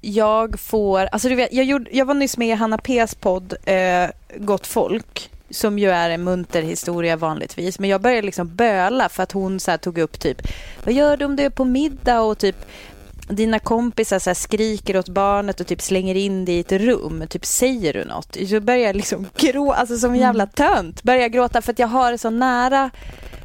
Jag 0.00 0.60
får... 0.60 1.08
Alltså 1.12 1.28
du 1.28 1.34
vet, 1.34 1.52
jag, 1.52 1.64
gjorde, 1.64 1.90
jag 1.92 2.06
var 2.06 2.14
nyss 2.14 2.36
med 2.36 2.48
i 2.48 2.52
Hanna 2.52 2.76
P's 2.76 3.16
podd 3.20 3.54
eh, 3.64 4.10
Gott 4.36 4.66
folk. 4.66 5.30
Som 5.50 5.78
ju 5.78 5.90
är 5.90 6.10
en 6.10 6.24
munter 6.24 6.62
historia 6.62 7.16
vanligtvis. 7.16 7.78
Men 7.78 7.90
jag 7.90 8.00
började 8.00 8.26
liksom 8.26 8.56
böla 8.56 9.08
för 9.08 9.22
att 9.22 9.32
hon 9.32 9.60
så 9.60 9.70
här 9.70 9.78
tog 9.78 9.98
upp 9.98 10.20
typ 10.20 10.42
Vad 10.84 10.94
gör 10.94 11.16
du 11.16 11.24
om 11.24 11.36
du 11.36 11.42
är 11.42 11.50
på 11.50 11.64
middag 11.64 12.20
och 12.20 12.38
typ 12.38 12.56
dina 13.28 13.58
kompisar 13.58 14.18
så 14.18 14.34
skriker 14.34 14.96
åt 14.96 15.08
barnet 15.08 15.60
och 15.60 15.66
typ 15.66 15.82
slänger 15.82 16.14
in 16.14 16.44
det 16.44 16.52
i 16.52 16.60
ett 16.60 16.72
rum, 16.72 17.24
typ 17.28 17.44
säger 17.44 17.92
du 17.92 18.04
något? 18.04 18.36
Så 18.48 18.60
börjar 18.60 18.86
jag 18.86 18.96
liksom 18.96 19.26
gråta, 19.36 19.76
alltså 19.76 19.96
som 19.96 20.12
en 20.12 20.20
jävla 20.20 20.46
tönt, 20.46 21.02
börjar 21.02 21.20
jag 21.20 21.32
gråta 21.32 21.62
för 21.62 21.72
att 21.72 21.78
jag 21.78 21.88
har 21.88 22.12
det 22.12 22.18
så 22.18 22.30
nära, 22.30 22.90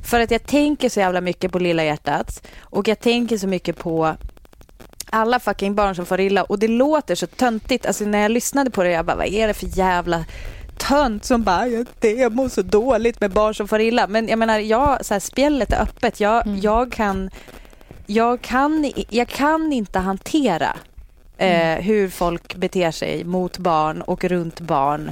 för 0.04 0.20
att 0.20 0.32
jag 0.32 0.44
tänker 0.44 0.90
så 0.90 1.00
jävla 1.00 1.22
mycket 1.22 1.52
på 1.52 1.60
Lilla 1.60 1.84
hjärtat 1.84 2.48
och 2.60 2.88
jag 2.88 3.00
tänker 3.00 3.38
så 3.38 3.48
mycket 3.48 3.78
på 3.78 4.16
alla 5.10 5.40
fucking 5.40 5.76
barn 5.76 5.96
som 5.96 6.06
får 6.06 6.20
illa 6.20 6.44
och 6.44 6.60
det 6.60 6.68
låter 6.68 7.16
så 7.16 7.28
töntigt, 7.28 7.86
alltså 7.86 8.06
när 8.06 8.22
jag 8.22 8.32
lyssnade 8.32 8.72
på 8.72 8.84
det 8.84 8.92
jag 8.92 9.06
bara 9.06 9.18
vad 9.18 9.28
är 9.28 9.48
det 9.48 9.54
för 9.54 9.78
jävla 9.78 10.26
tönt 10.88 11.26
som 11.26 11.44
bara 11.44 11.68
jag 12.02 12.36
mår 12.36 12.50
så 12.50 12.62
dåligt 12.62 13.22
med 13.22 13.32
barn 13.32 13.56
som 13.56 13.68
får 13.68 13.82
illa. 13.82 14.08
Men 14.08 14.28
jag 14.28 14.40
menar, 14.40 14.60
jag, 14.60 15.06
så 15.06 15.14
här, 15.14 15.20
spjället 15.20 15.74
är 15.74 15.82
öppet. 15.82 16.20
Jag, 16.20 16.48
mm. 16.48 16.60
jag, 16.60 16.92
kan, 16.92 17.30
jag, 18.06 18.42
kan, 18.42 18.92
jag 19.10 19.28
kan 19.28 19.74
inte 19.74 20.00
hantera 20.00 20.76
eh, 21.38 21.72
mm. 21.72 21.84
hur 21.84 22.10
folk 22.10 22.56
beter 22.56 22.92
sig 22.92 23.24
mot 23.24 23.58
barn 23.58 24.02
och 24.02 24.24
runt 24.24 24.60
barn. 24.60 25.12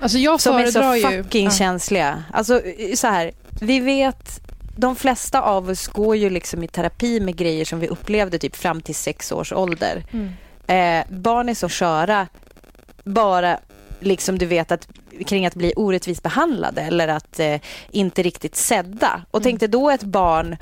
Alltså 0.00 0.18
jag 0.18 0.40
som 0.40 0.56
är 0.56 0.66
så 0.66 1.08
fucking 1.08 1.44
ju, 1.44 1.50
känsliga. 1.50 2.24
Alltså 2.32 2.60
så 2.94 3.06
här, 3.06 3.32
vi 3.60 3.80
vet 3.80 4.40
de 4.76 4.96
flesta 4.96 5.42
av 5.42 5.70
oss 5.70 5.88
går 5.88 6.16
ju 6.16 6.30
liksom 6.30 6.62
i 6.62 6.68
terapi 6.68 7.20
med 7.20 7.36
grejer 7.36 7.64
som 7.64 7.80
vi 7.80 7.88
upplevde 7.88 8.38
typ 8.38 8.56
fram 8.56 8.80
till 8.80 8.94
sex 8.94 9.32
års 9.32 9.52
ålder. 9.52 10.04
Mm. 10.12 10.32
Eh, 10.66 11.06
barn 11.14 11.48
är 11.48 11.54
så 11.54 11.68
sköra 11.68 12.26
bara 13.04 13.58
liksom 14.06 14.38
du 14.38 14.46
vet 14.46 14.72
att 14.72 14.88
kring 15.26 15.46
att 15.46 15.54
bli 15.54 15.72
orättvist 15.76 16.22
behandlade 16.22 16.82
eller 16.82 17.08
att 17.08 17.40
eh, 17.40 17.60
inte 17.90 18.22
riktigt 18.22 18.56
sedda. 18.56 19.22
Och 19.30 19.40
mm. 19.40 19.44
tänkte 19.44 19.66
då 19.66 19.90
ett 19.90 20.02
barn 20.02 20.56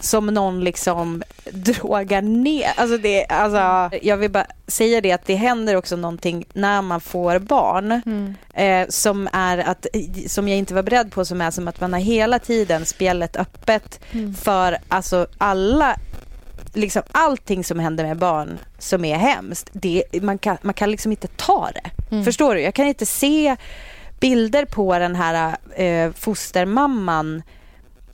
som 0.00 0.26
någon 0.26 0.64
liksom 0.64 1.22
drogar 1.50 2.22
ner. 2.22 2.70
Alltså 2.76 2.98
det, 2.98 3.26
alltså, 3.26 3.98
jag 4.02 4.16
vill 4.16 4.30
bara 4.30 4.46
säga 4.66 5.00
det 5.00 5.12
att 5.12 5.26
det 5.26 5.34
händer 5.34 5.76
också 5.76 5.96
någonting 5.96 6.44
när 6.52 6.82
man 6.82 7.00
får 7.00 7.38
barn 7.38 8.02
mm. 8.06 8.34
eh, 8.54 8.88
som 8.88 9.28
är 9.32 9.58
att, 9.58 9.86
som 10.26 10.48
jag 10.48 10.58
inte 10.58 10.74
var 10.74 10.82
beredd 10.82 11.12
på, 11.12 11.24
som 11.24 11.40
är 11.40 11.50
som 11.50 11.68
att 11.68 11.80
man 11.80 11.92
har 11.92 12.00
hela 12.00 12.38
tiden 12.38 12.86
spelet 12.86 13.36
öppet 13.36 14.00
mm. 14.12 14.34
för 14.34 14.78
alltså 14.88 15.26
alla 15.38 15.96
liksom 16.74 17.02
allting 17.12 17.64
som 17.64 17.78
händer 17.78 18.04
med 18.04 18.16
barn 18.16 18.58
som 18.78 19.04
är 19.04 19.16
hemskt, 19.16 19.70
det, 19.72 20.04
man, 20.22 20.38
kan, 20.38 20.56
man 20.62 20.74
kan 20.74 20.90
liksom 20.90 21.12
inte 21.12 21.28
ta 21.28 21.70
det. 21.74 21.90
Mm. 22.10 22.24
Förstår 22.24 22.54
du? 22.54 22.60
Jag 22.60 22.74
kan 22.74 22.86
inte 22.86 23.06
se 23.06 23.56
bilder 24.20 24.64
på 24.64 24.98
den 24.98 25.14
här 25.14 25.56
eh, 25.76 26.12
fostermamman 26.12 27.42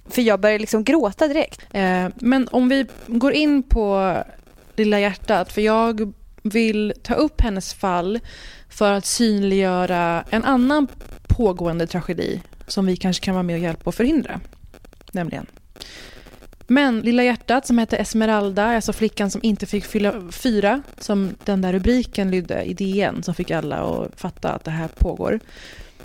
för 0.09 0.23
jag 0.23 0.41
börjar 0.41 0.59
liksom 0.59 0.85
gråta 0.85 1.29
direkt. 1.29 1.67
Eh, 1.71 2.09
men 2.15 2.49
om 2.49 2.69
vi 2.69 2.87
går 3.07 3.33
in 3.33 3.63
på 3.63 4.17
Lilla 4.77 5.01
hjärtat, 5.01 5.53
för 5.53 5.61
jag 5.61 6.13
vill 6.43 6.93
ta 7.03 7.15
upp 7.15 7.41
hennes 7.41 7.75
fall 7.75 8.21
för 8.69 8.93
att 8.93 9.07
synliggöra 9.07 10.25
en 10.31 10.45
annan 10.45 10.89
pågående 11.23 11.87
tragedi 11.87 12.43
som 12.67 12.87
vi 12.87 12.97
kanske 12.97 13.25
kan 13.25 13.35
vara 13.35 13.43
med 13.43 13.55
och 13.55 13.63
hjälpa 13.63 13.91
att 13.91 13.97
förhindra. 13.97 14.41
Nämligen 15.13 15.47
men 16.71 17.01
Lilla 17.01 17.25
hjärtat 17.25 17.67
som 17.67 17.79
hette 17.79 17.97
Esmeralda, 17.97 18.65
alltså 18.65 18.93
flickan 18.93 19.31
som 19.31 19.41
inte 19.45 19.67
fick 19.67 19.85
fylla 19.85 20.15
fyra, 20.31 20.83
som 20.99 21.35
den 21.45 21.61
där 21.61 21.73
rubriken 21.73 22.31
lydde 22.31 22.63
i 22.63 22.75
DN 22.75 23.23
som 23.23 23.35
fick 23.35 23.51
alla 23.51 23.77
att 23.77 24.21
fatta 24.21 24.53
att 24.53 24.65
det 24.65 24.71
här 24.71 24.89
pågår. 24.89 25.41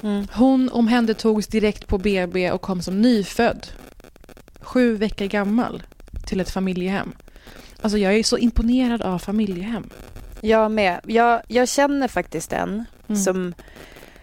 Mm. 0.03 0.27
Hon 0.33 0.69
omhändertogs 0.69 1.47
direkt 1.47 1.87
på 1.87 1.97
BB 1.97 2.51
och 2.51 2.61
kom 2.61 2.81
som 2.81 3.01
nyfödd, 3.01 3.67
sju 4.59 4.95
veckor 4.95 5.25
gammal, 5.25 5.83
till 6.27 6.39
ett 6.39 6.49
familjehem. 6.49 7.13
Alltså 7.81 7.97
jag 7.97 8.13
är 8.15 8.23
så 8.23 8.37
imponerad 8.37 9.01
av 9.01 9.19
familjehem. 9.19 9.89
Jag 10.41 10.71
med. 10.71 10.99
Jag, 11.03 11.41
jag 11.47 11.69
känner 11.69 12.07
faktiskt 12.07 12.53
en 12.53 12.85
mm. 13.07 13.21
som, 13.21 13.53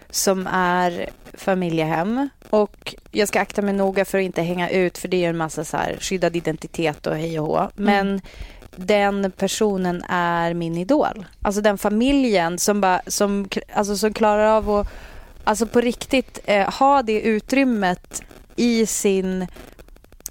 som 0.09 0.47
är 0.47 1.09
familjehem. 1.33 2.29
Och 2.53 2.95
jag 3.11 3.27
ska 3.27 3.41
akta 3.41 3.61
mig 3.61 3.73
noga 3.73 4.05
för 4.05 4.17
att 4.17 4.23
inte 4.23 4.41
hänga 4.41 4.69
ut 4.69 4.97
för 4.97 5.07
det 5.07 5.25
är 5.25 5.29
en 5.29 5.37
massa 5.37 5.63
så 5.63 5.77
här 5.77 5.97
skyddad 5.99 6.35
identitet 6.35 7.07
och 7.07 7.15
hej 7.15 7.39
och 7.39 7.47
hå. 7.47 7.69
Men 7.75 8.07
mm. 8.07 8.21
den 8.75 9.31
personen 9.31 10.03
är 10.09 10.53
min 10.53 10.77
idol. 10.77 11.25
Alltså 11.41 11.61
den 11.61 11.77
familjen 11.77 12.59
som, 12.59 12.81
bara, 12.81 13.01
som, 13.07 13.49
alltså 13.73 13.97
som 13.97 14.13
klarar 14.13 14.45
av 14.45 14.69
att 14.69 14.87
alltså 15.43 15.65
på 15.65 15.81
riktigt 15.81 16.39
eh, 16.45 16.73
ha 16.73 17.01
det 17.01 17.21
utrymmet 17.21 18.23
i 18.55 18.85
sin 18.85 19.47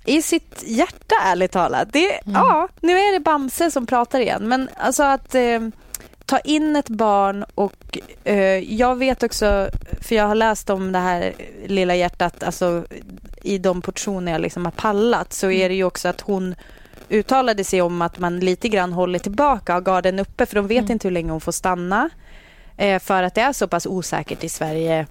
i 0.04 0.22
sitt 0.22 0.62
hjärta 0.66 1.14
ärligt 1.24 1.52
talat. 1.52 1.92
Det, 1.92 2.12
mm. 2.12 2.34
Ja, 2.34 2.68
nu 2.80 2.98
är 2.98 3.12
det 3.12 3.20
Bamse 3.20 3.70
som 3.70 3.86
pratar 3.86 4.20
igen 4.20 4.48
men 4.48 4.68
alltså 4.76 5.02
att 5.02 5.34
eh, 5.34 5.60
ta 6.32 6.38
in 6.38 6.76
ett 6.76 6.88
barn 6.88 7.44
och 7.54 7.98
eh, 8.24 8.74
jag 8.74 8.96
vet 8.96 9.22
också, 9.22 9.68
för 10.00 10.14
jag 10.14 10.24
har 10.24 10.34
läst 10.34 10.70
om 10.70 10.92
det 10.92 10.98
här 10.98 11.32
lilla 11.66 11.94
hjärtat, 11.94 12.42
alltså 12.42 12.84
i 13.42 13.58
de 13.58 13.82
portioner 13.82 14.32
jag 14.32 14.40
liksom 14.40 14.64
har 14.64 14.72
pallat 14.72 15.32
så 15.32 15.50
är 15.50 15.68
det 15.68 15.74
ju 15.74 15.84
också 15.84 16.08
att 16.08 16.20
hon 16.20 16.54
uttalade 17.08 17.64
sig 17.64 17.82
om 17.82 18.02
att 18.02 18.18
man 18.18 18.40
lite 18.40 18.68
grann 18.68 18.92
håller 18.92 19.18
tillbaka 19.18 19.76
och 19.76 19.84
garden 19.84 20.18
uppe 20.18 20.46
för 20.46 20.54
de 20.54 20.66
vet 20.66 20.78
mm. 20.78 20.92
inte 20.92 21.08
hur 21.08 21.12
länge 21.12 21.30
hon 21.30 21.40
får 21.40 21.52
stanna. 21.52 22.10
Eh, 22.76 22.98
för 22.98 23.22
att 23.22 23.34
det 23.34 23.40
är 23.40 23.52
så 23.52 23.68
pass 23.68 23.86
osäkert 23.86 24.44
i 24.44 24.48
Sverige 24.48 25.06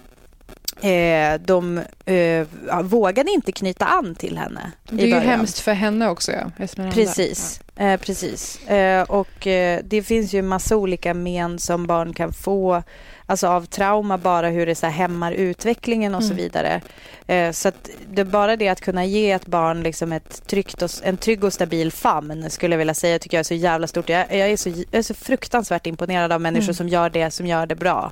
Eh, 0.81 1.41
de 1.41 1.81
eh, 2.05 2.47
vågade 2.83 3.31
inte 3.31 3.51
knyta 3.51 3.85
an 3.85 4.15
till 4.15 4.37
henne. 4.37 4.71
Det 4.89 5.03
är 5.03 5.07
ju 5.07 5.15
hemskt 5.15 5.59
för 5.59 5.73
henne 5.73 6.09
också. 6.09 6.31
Ja, 6.31 6.67
precis. 6.93 7.59
Ja. 7.75 7.83
Eh, 7.83 7.99
precis. 7.99 8.67
Eh, 8.67 9.03
och 9.03 9.47
eh, 9.47 9.79
det 9.83 10.03
finns 10.03 10.33
ju 10.33 10.41
massa 10.41 10.75
olika 10.75 11.13
men 11.13 11.59
som 11.59 11.87
barn 11.87 12.13
kan 12.13 12.33
få. 12.33 12.83
Alltså 13.25 13.47
av 13.47 13.65
trauma, 13.65 14.17
bara 14.17 14.49
hur 14.49 14.65
det 14.65 14.75
så 14.75 14.85
här 14.85 14.93
hämmar 14.93 15.31
utvecklingen 15.31 16.15
och 16.15 16.21
mm. 16.21 16.29
så 16.29 16.35
vidare. 16.35 16.81
Eh, 17.27 17.51
så 17.51 17.67
att 17.67 17.89
det 18.09 18.25
bara 18.25 18.55
det 18.55 18.69
att 18.69 18.81
kunna 18.81 19.05
ge 19.05 19.31
ett 19.31 19.45
barn 19.45 19.83
liksom 19.83 20.11
ett 20.11 20.47
tryggt 20.47 20.81
och, 20.81 20.89
en 21.03 21.17
trygg 21.17 21.43
och 21.43 21.53
stabil 21.53 21.91
famn 21.91 22.49
skulle 22.49 22.73
jag 22.73 22.77
vilja 22.77 22.93
säga 22.93 23.19
tycker 23.19 23.37
jag 23.37 23.39
är 23.39 23.43
så 23.43 23.53
jävla 23.53 23.87
stort. 23.87 24.09
Jag, 24.09 24.19
jag, 24.35 24.49
är, 24.49 24.57
så, 24.57 24.69
jag 24.69 24.85
är 24.91 25.01
så 25.01 25.13
fruktansvärt 25.13 25.87
imponerad 25.87 26.31
av 26.31 26.41
människor 26.41 26.63
mm. 26.63 26.73
som 26.73 26.89
gör 26.89 27.09
det 27.09 27.31
som 27.31 27.47
gör 27.47 27.65
det 27.65 27.75
bra. 27.75 28.11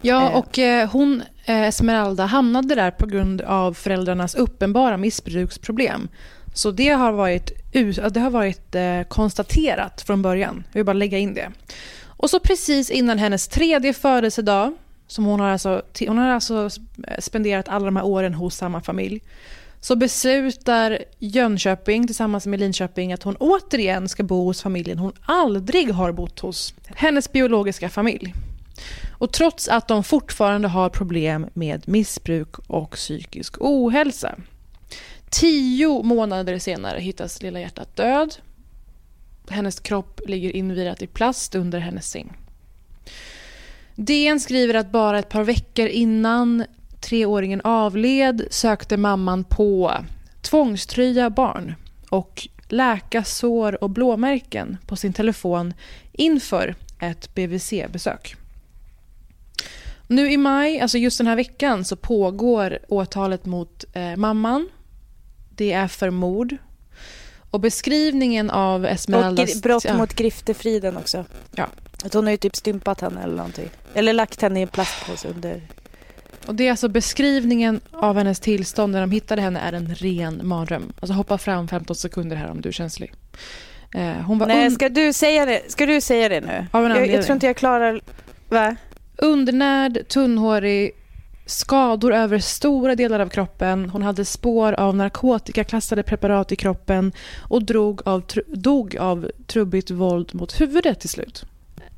Ja, 0.00 0.30
eh. 0.30 0.36
och 0.36 0.58
eh, 0.58 0.90
hon, 0.90 1.22
eh, 1.44 1.62
Esmeralda, 1.62 2.26
hamnade 2.26 2.74
där 2.74 2.90
på 2.90 3.06
grund 3.06 3.40
av 3.40 3.74
föräldrarnas 3.74 4.34
uppenbara 4.34 4.96
missbruksproblem. 4.96 6.08
Så 6.54 6.70
det 6.70 6.88
har 6.88 7.12
varit, 7.12 7.52
det 8.12 8.20
har 8.20 8.30
varit 8.30 8.76
konstaterat 9.08 10.02
från 10.02 10.22
början. 10.22 10.64
Jag 10.72 10.78
vill 10.78 10.86
bara 10.86 10.92
lägga 10.92 11.18
in 11.18 11.34
det. 11.34 11.50
Och 12.04 12.30
så 12.30 12.40
precis 12.40 12.90
innan 12.90 13.18
hennes 13.18 13.48
tredje 13.48 13.92
födelsedag, 13.92 14.74
som 15.06 15.24
hon 15.24 15.40
har 15.40 15.48
alltså, 15.48 15.82
hon 15.98 16.18
har 16.18 16.28
alltså 16.28 16.70
spenderat 17.18 17.68
alla 17.68 17.84
de 17.84 17.96
här 17.96 18.04
åren 18.04 18.34
hos 18.34 18.56
samma 18.56 18.80
familj, 18.80 19.20
så 19.80 19.96
beslutar 19.96 20.98
Jönköping 21.18 22.06
tillsammans 22.06 22.46
med 22.46 22.60
Linköping 22.60 23.12
att 23.12 23.22
hon 23.22 23.36
återigen 23.36 24.08
ska 24.08 24.22
bo 24.22 24.44
hos 24.44 24.62
familjen 24.62 24.98
hon 24.98 25.12
aldrig 25.22 25.90
har 25.90 26.12
bott 26.12 26.40
hos. 26.40 26.74
Hennes 26.86 27.32
biologiska 27.32 27.88
familj. 27.88 28.34
Och 29.22 29.32
trots 29.32 29.68
att 29.68 29.88
de 29.88 30.04
fortfarande 30.04 30.68
har 30.68 30.88
problem 30.88 31.46
med 31.54 31.88
missbruk 31.88 32.58
och 32.58 32.90
psykisk 32.90 33.56
ohälsa. 33.60 34.34
Tio 35.30 36.02
månader 36.02 36.58
senare 36.58 37.00
hittas 37.00 37.42
Lilla 37.42 37.60
hjärtat 37.60 37.96
död. 37.96 38.34
Hennes 39.48 39.80
kropp 39.80 40.20
ligger 40.26 40.56
invirat 40.56 41.02
i 41.02 41.06
plast 41.06 41.54
under 41.54 41.78
hennes 41.78 42.10
säng. 42.10 42.32
DN 43.94 44.40
skriver 44.40 44.74
att 44.74 44.92
bara 44.92 45.18
ett 45.18 45.28
par 45.28 45.44
veckor 45.44 45.86
innan 45.86 46.64
treåringen 47.00 47.60
avled 47.64 48.46
sökte 48.50 48.96
mamman 48.96 49.44
på 49.44 49.92
tvångströja 50.40 51.30
barn 51.30 51.74
och 52.08 52.48
läka 52.68 53.24
sår 53.24 53.84
och 53.84 53.90
blåmärken 53.90 54.76
på 54.86 54.96
sin 54.96 55.12
telefon 55.12 55.74
inför 56.12 56.74
ett 57.00 57.34
BVC-besök. 57.34 58.36
Nu 60.12 60.32
i 60.32 60.36
maj, 60.36 60.80
alltså 60.80 60.98
just 60.98 61.18
den 61.18 61.26
här 61.26 61.36
veckan, 61.36 61.84
så 61.84 61.96
pågår 61.96 62.78
åtalet 62.88 63.46
mot 63.46 63.84
eh, 63.92 64.16
mamman. 64.16 64.68
Det 65.56 65.72
är 65.72 65.88
för 65.88 66.10
mord. 66.10 66.56
Och 67.50 67.60
beskrivningen 67.60 68.50
av 68.50 68.86
Esmeraldas... 68.86 69.54
Och 69.54 69.62
brott 69.62 69.84
ja. 69.84 69.96
mot 69.96 70.14
griftefriden 70.14 70.96
också. 70.96 71.24
Ja. 71.54 71.68
Att 72.04 72.14
hon 72.14 72.24
har 72.24 72.30
ju 72.30 72.36
typ 72.36 72.56
stympat 72.56 73.00
henne 73.00 73.22
eller 73.22 73.36
någonting. 73.36 73.70
Eller 73.94 74.12
lagt 74.12 74.42
henne 74.42 74.58
i 74.58 74.62
en 74.62 74.68
plastpåse 74.68 75.28
under... 75.28 75.60
Och 76.46 76.54
det 76.54 76.66
är 76.66 76.70
alltså 76.70 76.88
beskrivningen 76.88 77.80
av 77.92 78.16
hennes 78.16 78.40
tillstånd 78.40 78.92
när 78.92 79.00
de 79.00 79.10
hittade 79.10 79.42
henne 79.42 79.60
är 79.60 79.72
en 79.72 79.94
ren 79.94 80.40
mardröm. 80.44 80.92
Alltså 81.00 81.14
hoppa 81.14 81.38
fram 81.38 81.68
15 81.68 81.96
sekunder 81.96 82.36
här 82.36 82.50
om 82.50 82.60
du 82.60 82.68
är 82.68 82.72
känslig. 82.72 83.12
Eh, 83.94 84.12
hon 84.12 84.38
var 84.38 84.46
Nej, 84.46 84.70
ska 84.70 84.88
du 84.88 85.12
säga 85.12 85.46
det, 85.46 85.72
ska 85.72 85.86
du 85.86 86.00
säga 86.00 86.28
det 86.28 86.40
nu? 86.40 86.66
jag, 86.72 87.06
jag 87.08 87.24
tror 87.24 87.34
inte 87.34 87.46
jag 87.46 87.56
klarar... 87.56 88.00
Va? 88.48 88.76
Undernärd, 89.22 90.08
tunnhårig, 90.08 90.92
skador 91.46 92.14
över 92.14 92.38
stora 92.38 92.94
delar 92.94 93.20
av 93.20 93.28
kroppen. 93.28 93.90
Hon 93.90 94.02
hade 94.02 94.24
spår 94.24 94.72
av 94.72 94.96
narkotikaklassade 94.96 96.02
preparat 96.02 96.52
i 96.52 96.56
kroppen 96.56 97.12
och 97.48 97.62
drog 97.64 98.02
av, 98.04 98.22
dog 98.46 98.96
av 98.96 99.30
trubbigt 99.46 99.90
våld 99.90 100.34
mot 100.34 100.60
huvudet 100.60 101.00
till 101.00 101.08
slut. 101.08 101.44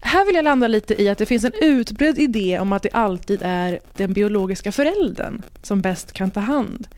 Här 0.00 0.26
vill 0.26 0.34
jag 0.34 0.44
landa 0.44 0.68
lite 0.68 1.02
i 1.02 1.08
att 1.08 1.18
det 1.18 1.26
finns 1.26 1.44
en 1.44 1.52
utbredd 1.60 2.18
idé 2.18 2.58
om 2.58 2.72
att 2.72 2.82
det 2.82 2.90
alltid 2.92 3.40
är 3.42 3.80
den 3.96 4.12
biologiska 4.12 4.72
föräldern 4.72 5.42
som 5.62 5.80
bäst 5.80 6.12
kan 6.12 6.30
ta 6.30 6.40
hand 6.40 6.88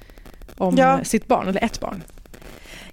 om 0.56 0.76
ja. 0.76 1.04
sitt 1.04 1.26
barn, 1.26 1.48
eller 1.48 1.64
ett 1.64 1.80
barn. 1.80 2.02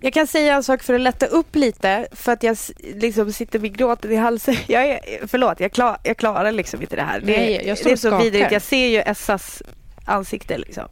Jag 0.04 0.13
kan 0.13 0.28
säga 0.28 0.56
en 0.56 0.63
sak 0.63 0.84
för 0.84 0.94
att 0.94 1.02
lätta 1.02 1.26
upp 1.26 1.56
lite, 1.56 2.08
för 2.12 2.32
att 2.32 2.44
jag 2.44 2.58
liksom 2.80 3.34
sitter 3.34 3.60
med 3.60 3.78
gråten 3.78 4.12
i 4.12 4.16
halsen. 4.16 4.56
Jag 4.68 4.86
är, 4.86 5.28
förlåt, 5.28 5.60
jag, 5.60 5.72
klar, 5.72 5.98
jag 6.04 6.18
klarar 6.18 6.52
liksom 6.52 6.82
inte 6.82 6.96
det 6.96 7.02
här. 7.02 7.20
Det, 7.20 7.38
Nej, 7.38 7.68
jag 7.68 7.78
det 7.84 7.92
är 7.92 7.96
så 7.96 8.18
vidrigt. 8.18 8.52
Jag 8.52 8.62
ser 8.62 8.88
ju 8.88 8.98
Essas 8.98 9.62
ansikte 10.06 10.58
liksom. 10.58 10.84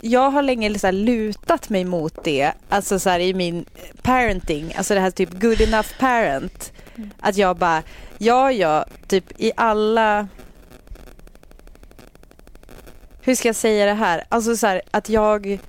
Jag 0.00 0.30
har 0.30 0.42
länge 0.42 0.78
så 0.78 0.90
lutat 0.90 1.68
mig 1.68 1.84
mot 1.84 2.24
det, 2.24 2.52
alltså 2.68 2.98
så 2.98 3.10
i 3.10 3.34
min 3.34 3.64
parenting, 4.02 4.74
alltså 4.76 4.94
det 4.94 5.00
här 5.00 5.10
typ 5.10 5.40
good 5.40 5.60
enough 5.60 5.88
parent. 5.98 6.72
Att 7.20 7.36
jag 7.36 7.56
bara, 7.56 7.82
ja 8.18 8.52
ja, 8.52 8.84
typ 9.06 9.24
i 9.40 9.52
alla 9.56 10.28
hur 13.22 13.34
ska 13.34 13.48
jag 13.48 13.56
säga 13.56 13.86
det 13.86 13.94
här? 13.94 14.24
Alltså 14.28 14.56
så 14.56 14.66
här, 14.66 14.82
att 14.90 15.08
jag, 15.08 15.60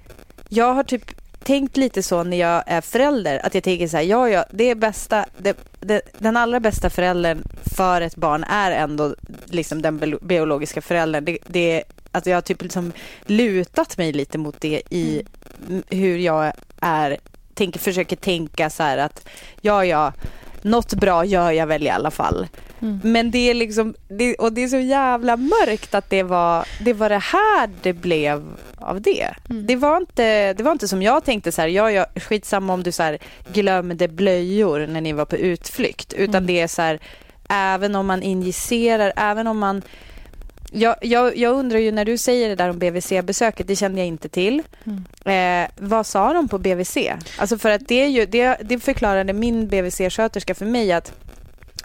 jag 0.49 0.73
har 0.73 0.83
typ 0.83 1.18
tänkt 1.49 1.77
lite 1.77 2.03
så 2.03 2.23
när 2.23 2.37
jag 2.37 2.63
är 2.65 2.81
förälder, 2.81 3.45
att 3.45 3.53
jag 3.53 3.63
tänker 3.63 3.87
så 3.87 3.97
här, 3.97 4.03
ja, 4.03 4.29
ja, 4.29 4.45
det 4.51 4.63
är 4.63 4.75
bästa, 4.75 5.25
det, 5.37 5.57
det, 5.79 6.01
den 6.17 6.37
allra 6.37 6.59
bästa 6.59 6.89
föräldern 6.89 7.43
för 7.77 8.01
ett 8.01 8.15
barn 8.15 8.43
är 8.43 8.71
ändå 8.71 9.15
liksom 9.45 9.81
den 9.81 10.17
biologiska 10.21 10.81
föräldern. 10.81 11.25
Det, 11.25 11.37
det, 11.47 11.83
alltså 12.11 12.29
jag 12.29 12.37
har 12.37 12.41
typ 12.41 12.61
liksom 12.61 12.93
lutat 13.25 13.97
mig 13.97 14.11
lite 14.11 14.37
mot 14.37 14.61
det 14.61 14.81
i 14.89 15.23
mm. 15.67 15.83
hur 15.89 16.17
jag 16.17 16.53
är, 16.81 17.17
tänker, 17.53 17.79
försöker 17.79 18.15
tänka 18.15 18.69
så 18.69 18.83
här 18.83 18.97
att, 18.97 19.27
ja, 19.61 19.85
ja, 19.85 20.13
något 20.63 20.93
bra 20.93 21.25
gör 21.25 21.51
jag 21.51 21.67
väl 21.67 21.83
i 21.83 21.89
alla 21.89 22.11
fall. 22.11 22.47
Mm. 22.81 22.99
Men 23.03 23.31
det 23.31 23.49
är 23.49 23.53
liksom, 23.53 23.95
det, 24.07 24.35
och 24.35 24.53
det 24.53 24.63
är 24.63 24.67
så 24.67 24.77
jävla 24.77 25.37
mörkt 25.37 25.95
att 25.95 26.09
det 26.09 26.23
var 26.23 26.65
det, 26.79 26.93
var 26.93 27.09
det 27.09 27.19
här 27.19 27.69
det 27.81 27.93
blev 27.93 28.43
av 28.77 29.01
det. 29.01 29.29
Mm. 29.49 29.67
Det, 29.67 29.75
var 29.75 29.97
inte, 29.97 30.53
det 30.53 30.63
var 30.63 30.71
inte 30.71 30.87
som 30.87 31.01
jag 31.01 31.23
tänkte 31.23 31.51
så 31.51 31.61
här, 31.61 31.67
ja, 31.67 31.91
ja, 31.91 32.05
skitsamma 32.15 32.73
om 32.73 32.83
du 32.83 32.91
så 32.91 33.03
här, 33.03 33.17
glömde 33.53 34.07
blöjor 34.07 34.87
när 34.87 35.01
ni 35.01 35.13
var 35.13 35.25
på 35.25 35.37
utflykt. 35.37 36.13
Utan 36.13 36.35
mm. 36.35 36.47
det 36.47 36.59
är 36.59 36.67
så 36.67 36.81
här, 36.81 36.99
även 37.49 37.95
om 37.95 38.07
man 38.07 38.23
injicerar, 38.23 39.13
även 39.15 39.47
om 39.47 39.59
man 39.59 39.81
jag, 40.71 40.95
jag, 41.01 41.37
jag, 41.37 41.55
undrar 41.55 41.79
ju 41.79 41.91
när 41.91 42.05
du 42.05 42.17
säger 42.17 42.49
det 42.49 42.55
där 42.55 42.69
om 42.69 42.79
BVC-besöket, 42.79 43.67
det 43.67 43.75
kände 43.75 43.99
jag 43.99 44.07
inte 44.07 44.29
till. 44.29 44.63
Mm. 44.83 45.63
Eh, 45.65 45.69
vad 45.77 46.05
sa 46.05 46.33
de 46.33 46.47
på 46.47 46.57
BVC? 46.57 46.97
Alltså 47.37 47.57
för 47.57 47.69
att 47.69 47.87
det, 47.87 48.03
är 48.03 48.07
ju, 48.07 48.25
det, 48.25 48.57
det 48.63 48.79
förklarade 48.79 49.33
min 49.33 49.67
BVC-sköterska 49.67 50.53
för 50.53 50.65
mig 50.65 50.91
att 50.91 51.13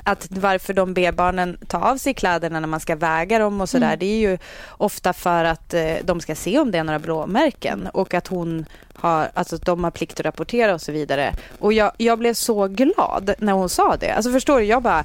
att 0.06 0.26
varför 0.30 0.72
de 0.72 0.94
ber 0.94 1.12
barnen 1.12 1.56
ta 1.66 1.78
av 1.78 1.96
sig 1.96 2.14
kläderna 2.14 2.60
när 2.60 2.68
man 2.68 2.80
ska 2.80 2.96
väga 2.96 3.38
dem 3.38 3.60
och 3.60 3.68
sådär, 3.68 3.86
mm. 3.86 3.98
det 3.98 4.06
är 4.06 4.18
ju 4.18 4.38
ofta 4.68 5.12
för 5.12 5.44
att 5.44 5.74
eh, 5.74 5.94
de 6.04 6.20
ska 6.20 6.34
se 6.34 6.58
om 6.58 6.70
det 6.70 6.78
är 6.78 6.84
några 6.84 6.98
blåmärken 6.98 7.88
och 7.92 8.14
att 8.14 8.26
hon 8.26 8.64
har, 8.94 9.28
alltså 9.34 9.56
de 9.56 9.84
har 9.84 9.90
plikt 9.90 10.20
att 10.20 10.26
rapportera 10.26 10.74
och 10.74 10.80
så 10.80 10.92
vidare. 10.92 11.34
Och 11.58 11.72
jag, 11.72 11.92
jag 11.96 12.18
blev 12.18 12.34
så 12.34 12.68
glad 12.68 13.34
när 13.38 13.52
hon 13.52 13.68
sa 13.68 13.96
det. 13.96 14.10
Alltså 14.10 14.32
förstår 14.32 14.58
du, 14.58 14.64
jag 14.64 14.82
bara 14.82 15.04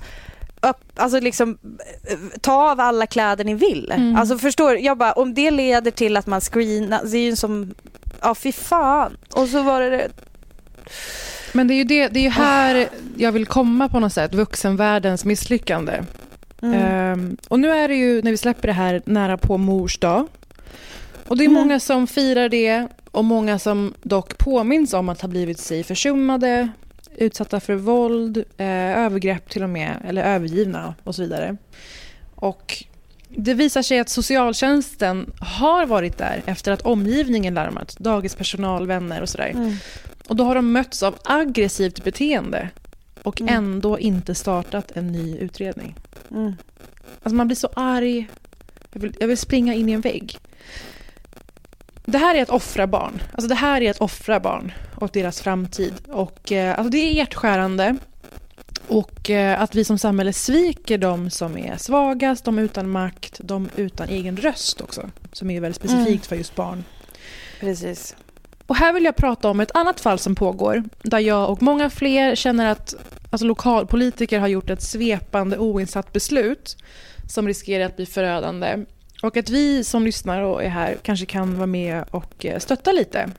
alltså 0.96 1.20
liksom 1.20 1.58
ta 2.42 2.72
av 2.72 2.80
alla 2.80 3.08
kläder 3.08 3.44
ni 3.44 3.54
vill. 3.54 3.92
Mm. 3.92 4.16
Alltså 4.16 4.38
förstår 4.38 4.78
jag 4.78 4.98
bara 4.98 5.12
om 5.12 5.34
det 5.34 5.52
leder 5.52 5.92
till 5.92 6.18
att 6.18 6.28
man 6.28 6.42
screenar, 6.42 7.02
det 7.04 7.18
är 7.18 7.24
ju 7.24 7.36
som, 7.36 7.74
ja 8.22 8.36
fy 8.36 8.52
fan. 8.52 9.18
Och 9.34 9.48
så 9.48 9.64
var 9.64 9.82
det 9.82 10.10
men 11.54 11.68
det 11.68 11.74
är 11.74 11.76
ju 11.76 11.84
det, 11.84 12.08
det 12.08 12.20
är 12.20 12.24
ju 12.24 12.30
här 12.30 12.90
jag 13.18 13.32
vill 13.32 13.46
komma 13.46 13.90
på 13.90 14.00
något 14.00 14.14
sätt, 14.14 14.34
vuxenvärldens 14.34 15.26
misslyckande. 15.26 16.04
Mm. 16.62 17.14
Um, 17.14 17.38
och 17.48 17.60
nu 17.60 17.72
är 17.72 17.88
det 17.88 17.96
ju, 17.96 18.22
när 18.22 18.32
vi 18.32 18.38
släpper 18.38 18.68
det 18.68 18.74
här, 18.74 19.02
nära 19.06 19.38
på 19.38 19.58
mors 19.58 19.98
dag. 19.98 20.28
Och 21.28 21.38
det 21.38 21.44
är 21.44 21.50
mm. 21.50 21.62
många 21.62 21.80
som 21.80 22.08
firar 22.08 22.50
det 22.50 22.88
och 23.12 23.26
många 23.26 23.60
som 23.60 23.94
dock 24.04 24.38
påminns 24.38 24.94
om 24.94 25.10
att 25.10 25.22
ha 25.22 25.28
blivit 25.28 25.60
sig 25.60 25.84
försummade, 25.84 26.70
utsatta 27.20 27.60
för 27.60 27.76
våld, 27.76 28.38
eh, 28.38 28.98
övergrepp 28.98 29.50
till 29.50 29.64
och 29.64 29.70
med, 29.70 30.02
eller 30.08 30.24
övergivna 30.24 30.96
och 31.04 31.16
så 31.16 31.22
vidare. 31.22 31.58
Och 32.36 32.84
det 33.30 33.54
visar 33.54 33.82
sig 33.82 34.00
att 34.00 34.10
socialtjänsten 34.10 35.32
har 35.40 35.86
varit 35.86 36.18
där 36.18 36.42
efter 36.46 36.72
att 36.72 36.82
omgivningen 36.82 37.54
larmat, 37.54 37.98
dagispersonal, 38.00 38.88
vänner 38.88 39.22
och 39.22 39.30
sådär. 39.30 39.50
Mm. 39.50 39.76
Och 40.28 40.36
då 40.36 40.44
har 40.44 40.56
de 40.56 40.72
mötts 40.72 41.04
av 41.04 41.18
aggressivt 41.24 42.04
beteende 42.04 42.70
och 43.24 43.42
mm. 43.42 43.56
ändå 43.56 44.00
inte 44.00 44.36
startat 44.36 44.92
en 44.92 45.12
ny 45.12 45.38
utredning. 45.38 45.96
Mm. 46.32 46.54
Alltså 47.24 47.36
man 47.36 47.48
blir 47.48 47.56
så 47.56 47.70
arg. 47.74 48.28
Jag 48.94 49.02
vill, 49.02 49.14
jag 49.20 49.28
vill 49.28 49.38
springa 49.38 49.74
in 49.74 49.90
i 49.90 49.92
en 49.92 50.02
vägg. 50.02 50.38
Det 52.10 52.18
här 52.18 52.36
är 52.36 52.42
att 52.42 52.50
offra 52.50 52.88
barn. 52.88 53.22
Alltså 53.32 53.48
det 53.48 53.56
här 53.56 53.82
är 53.82 53.90
att 53.92 54.02
offra 54.02 54.40
barn 54.40 54.72
och 54.96 55.10
deras 55.14 55.42
framtid. 55.42 55.94
Och, 56.08 56.52
eh, 56.52 56.80
alltså 56.80 56.90
det 56.90 56.98
är 56.98 57.12
hjärtskärande. 57.12 57.96
Och 58.88 59.30
eh, 59.30 59.62
att 59.62 59.76
vi 59.76 59.84
som 59.84 59.98
samhälle 59.98 60.34
sviker 60.34 60.98
de 60.98 61.30
som 61.30 61.58
är 61.58 61.78
svagast, 61.78 62.46
de 62.46 62.60
utan 62.60 62.90
makt, 62.90 63.40
de 63.44 63.70
utan 63.76 64.10
egen 64.10 64.38
röst 64.38 64.82
också. 64.82 65.10
Som 65.32 65.50
är 65.50 65.62
väldigt 65.62 65.76
specifikt 65.76 66.08
mm. 66.08 66.22
för 66.22 66.36
just 66.36 66.56
barn. 66.56 66.84
Precis. 67.60 68.16
Och 68.68 68.76
här 68.76 68.94
vill 68.94 69.06
jag 69.06 69.16
prata 69.16 69.50
om 69.50 69.60
ett 69.60 69.76
annat 69.76 70.00
fall 70.00 70.20
som 70.20 70.36
pågår, 70.36 70.84
där 71.02 71.20
jag 71.20 71.50
och 71.50 71.62
många 71.62 71.90
fler 71.90 72.36
känner 72.36 72.72
att 72.72 72.96
alltså, 73.30 73.46
lokalpolitiker 73.46 74.40
har 74.40 74.48
gjort 74.48 74.70
ett 74.70 74.82
svepande 74.82 75.58
oinsatt 75.58 76.14
beslut 76.14 76.78
som 77.28 77.48
riskerar 77.48 77.86
att 77.86 77.96
bli 77.96 78.06
förödande. 78.06 78.86
Och 79.22 79.38
att 79.38 79.50
vi 79.50 79.84
som 79.84 80.06
lyssnar 80.06 80.42
och 80.42 80.64
är 80.64 80.70
här 80.70 80.98
kanske 81.02 81.26
kan 81.26 81.56
vara 81.56 81.68
med 81.68 82.06
och 82.12 82.46
eh, 82.46 82.60
stötta 82.60 82.92
lite. 82.92 83.30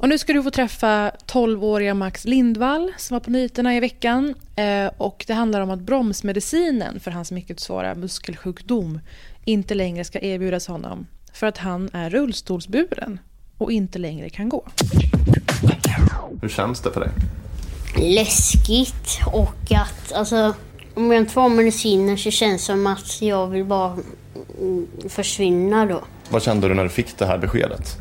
Och 0.00 0.08
nu 0.08 0.18
ska 0.18 0.32
du 0.32 0.42
få 0.42 0.50
träffa 0.50 1.10
12-åriga 1.26 1.94
Max 1.94 2.24
Lindvall 2.24 2.92
som 2.96 3.14
var 3.14 3.20
på 3.20 3.30
nyheterna 3.30 3.76
i 3.76 3.80
veckan. 3.80 4.34
Eh, 4.56 4.90
och 4.96 5.24
det 5.26 5.34
handlar 5.34 5.60
om 5.60 5.70
att 5.70 5.80
bromsmedicinen 5.80 7.00
för 7.00 7.10
hans 7.10 7.32
mycket 7.32 7.60
svåra 7.60 7.94
muskelsjukdom 7.94 9.00
inte 9.44 9.74
längre 9.74 10.04
ska 10.04 10.20
erbjudas 10.20 10.66
honom 10.66 11.06
för 11.32 11.46
att 11.46 11.58
han 11.58 11.90
är 11.92 12.10
rullstolsburen 12.10 13.18
och 13.58 13.72
inte 13.72 13.98
längre 13.98 14.30
kan 14.30 14.48
gå. 14.48 14.68
Hur 16.42 16.48
känns 16.48 16.80
det 16.80 16.92
för 16.92 17.00
dig? 17.00 17.10
Läskigt 18.14 19.20
och 19.32 19.72
att 19.72 20.12
alltså, 20.12 20.54
om 20.94 21.12
jag 21.12 21.20
inte 21.20 21.32
får 21.32 21.48
medicinen 21.48 22.18
så 22.18 22.30
känns 22.30 22.62
det 22.62 22.66
som 22.66 22.86
att 22.86 23.22
jag 23.22 23.46
vill 23.46 23.64
bara 23.64 23.96
försvinna 25.08 25.86
då. 25.86 26.04
Vad 26.30 26.42
kände 26.42 26.68
du 26.68 26.74
när 26.74 26.82
du 26.82 26.88
fick 26.88 27.18
det 27.18 27.26
här 27.26 27.38
beskedet? 27.38 27.98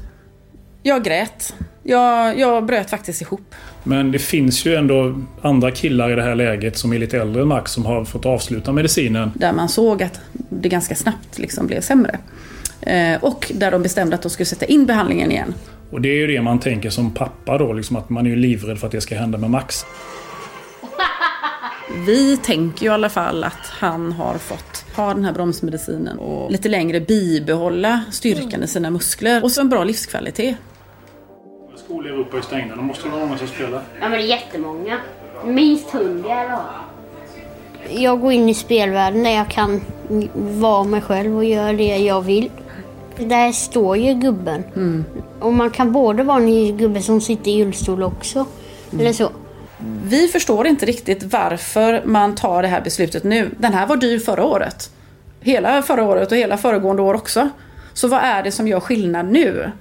Jag 0.83 1.03
grät. 1.03 1.55
Jag, 1.83 2.39
jag 2.39 2.65
bröt 2.65 2.89
faktiskt 2.89 3.21
ihop. 3.21 3.55
Men 3.83 4.11
det 4.11 4.19
finns 4.19 4.65
ju 4.65 4.75
ändå 4.75 5.21
andra 5.41 5.71
killar 5.71 6.11
i 6.11 6.15
det 6.15 6.23
här 6.23 6.35
läget 6.35 6.77
som 6.77 6.93
är 6.93 6.99
lite 6.99 7.17
äldre 7.17 7.41
än 7.41 7.47
Max 7.47 7.71
som 7.71 7.85
har 7.85 8.05
fått 8.05 8.25
avsluta 8.25 8.71
medicinen. 8.71 9.31
Där 9.35 9.53
man 9.53 9.69
såg 9.69 10.03
att 10.03 10.19
det 10.49 10.69
ganska 10.69 10.95
snabbt 10.95 11.39
liksom 11.39 11.67
blev 11.67 11.81
sämre. 11.81 12.19
Eh, 12.81 13.23
och 13.23 13.51
där 13.55 13.71
de 13.71 13.83
bestämde 13.83 14.15
att 14.15 14.21
de 14.21 14.29
skulle 14.29 14.45
sätta 14.45 14.65
in 14.65 14.85
behandlingen 14.85 15.31
igen. 15.31 15.53
Och 15.91 16.01
det 16.01 16.09
är 16.09 16.15
ju 16.15 16.27
det 16.27 16.41
man 16.41 16.59
tänker 16.59 16.89
som 16.89 17.11
pappa 17.11 17.57
då, 17.57 17.73
liksom 17.73 17.95
att 17.95 18.09
man 18.09 18.25
är 18.25 18.29
ju 18.29 18.35
livrädd 18.35 18.79
för 18.79 18.87
att 18.87 18.91
det 18.91 19.01
ska 19.01 19.15
hända 19.15 19.37
med 19.37 19.49
Max. 19.49 19.85
Vi 21.95 22.37
tänker 22.37 22.83
ju 22.83 22.91
i 22.91 22.93
alla 22.93 23.09
fall 23.09 23.43
att 23.43 23.67
han 23.79 24.11
har 24.11 24.37
fått 24.37 24.85
ha 24.95 25.13
den 25.13 25.25
här 25.25 25.33
bromsmedicinen 25.33 26.19
och 26.19 26.51
lite 26.51 26.69
längre 26.69 26.99
bibehålla 26.99 28.01
styrkan 28.11 28.63
i 28.63 28.67
sina 28.67 28.89
muskler 28.89 29.43
och 29.43 29.51
så 29.51 29.61
en 29.61 29.69
bra 29.69 29.83
livskvalitet. 29.83 30.55
Skolor 31.85 32.07
i 32.07 32.09
Europa 32.09 32.37
är 32.37 32.41
stängda, 32.41 32.75
då 32.75 32.81
måste 32.81 33.09
vara 33.09 33.25
många 33.25 33.37
som 33.37 33.47
spelar. 33.47 33.81
Ja 33.99 34.09
men 34.09 34.11
det 34.11 34.17
är 34.17 34.27
jättemånga. 34.27 34.99
Minst 35.45 35.89
hundra 35.91 36.47
då. 36.49 36.61
Jag 37.89 38.21
går 38.21 38.31
in 38.31 38.49
i 38.49 38.53
spelvärlden 38.53 39.23
där 39.23 39.31
jag 39.31 39.49
kan 39.49 39.81
vara 40.33 40.83
mig 40.83 41.01
själv 41.01 41.37
och 41.37 41.45
göra 41.45 41.73
det 41.73 41.97
jag 41.97 42.21
vill. 42.21 42.51
Där 43.17 43.51
står 43.51 43.97
ju 43.97 44.13
gubben. 44.13 44.63
Mm. 44.75 45.05
Och 45.39 45.53
man 45.53 45.69
kan 45.69 45.91
både 45.91 46.23
vara 46.23 46.37
en 46.37 46.77
gubbe 46.77 47.01
som 47.01 47.21
sitter 47.21 47.51
i 47.51 47.53
hjulstol 47.53 48.03
också. 48.03 48.45
Mm. 48.91 48.99
Eller 48.99 49.13
så. 49.13 49.29
Vi 50.03 50.27
förstår 50.27 50.67
inte 50.67 50.85
riktigt 50.85 51.23
varför 51.23 52.01
man 52.05 52.35
tar 52.35 52.61
det 52.61 52.67
här 52.67 52.81
beslutet 52.81 53.23
nu. 53.23 53.49
Den 53.57 53.73
här 53.73 53.87
var 53.87 53.97
dyr 53.97 54.19
förra 54.19 54.45
året. 54.45 54.91
Hela 55.39 55.81
förra 55.81 56.03
året 56.03 56.31
och 56.31 56.37
hela 56.37 56.57
föregående 56.57 57.01
år 57.01 57.13
också. 57.13 57.49
Så 57.93 58.07
vad 58.07 58.19
är 58.19 58.43
det 58.43 58.51
som 58.51 58.67
gör 58.67 58.79
skillnad 58.79 59.25
nu? 59.25 59.71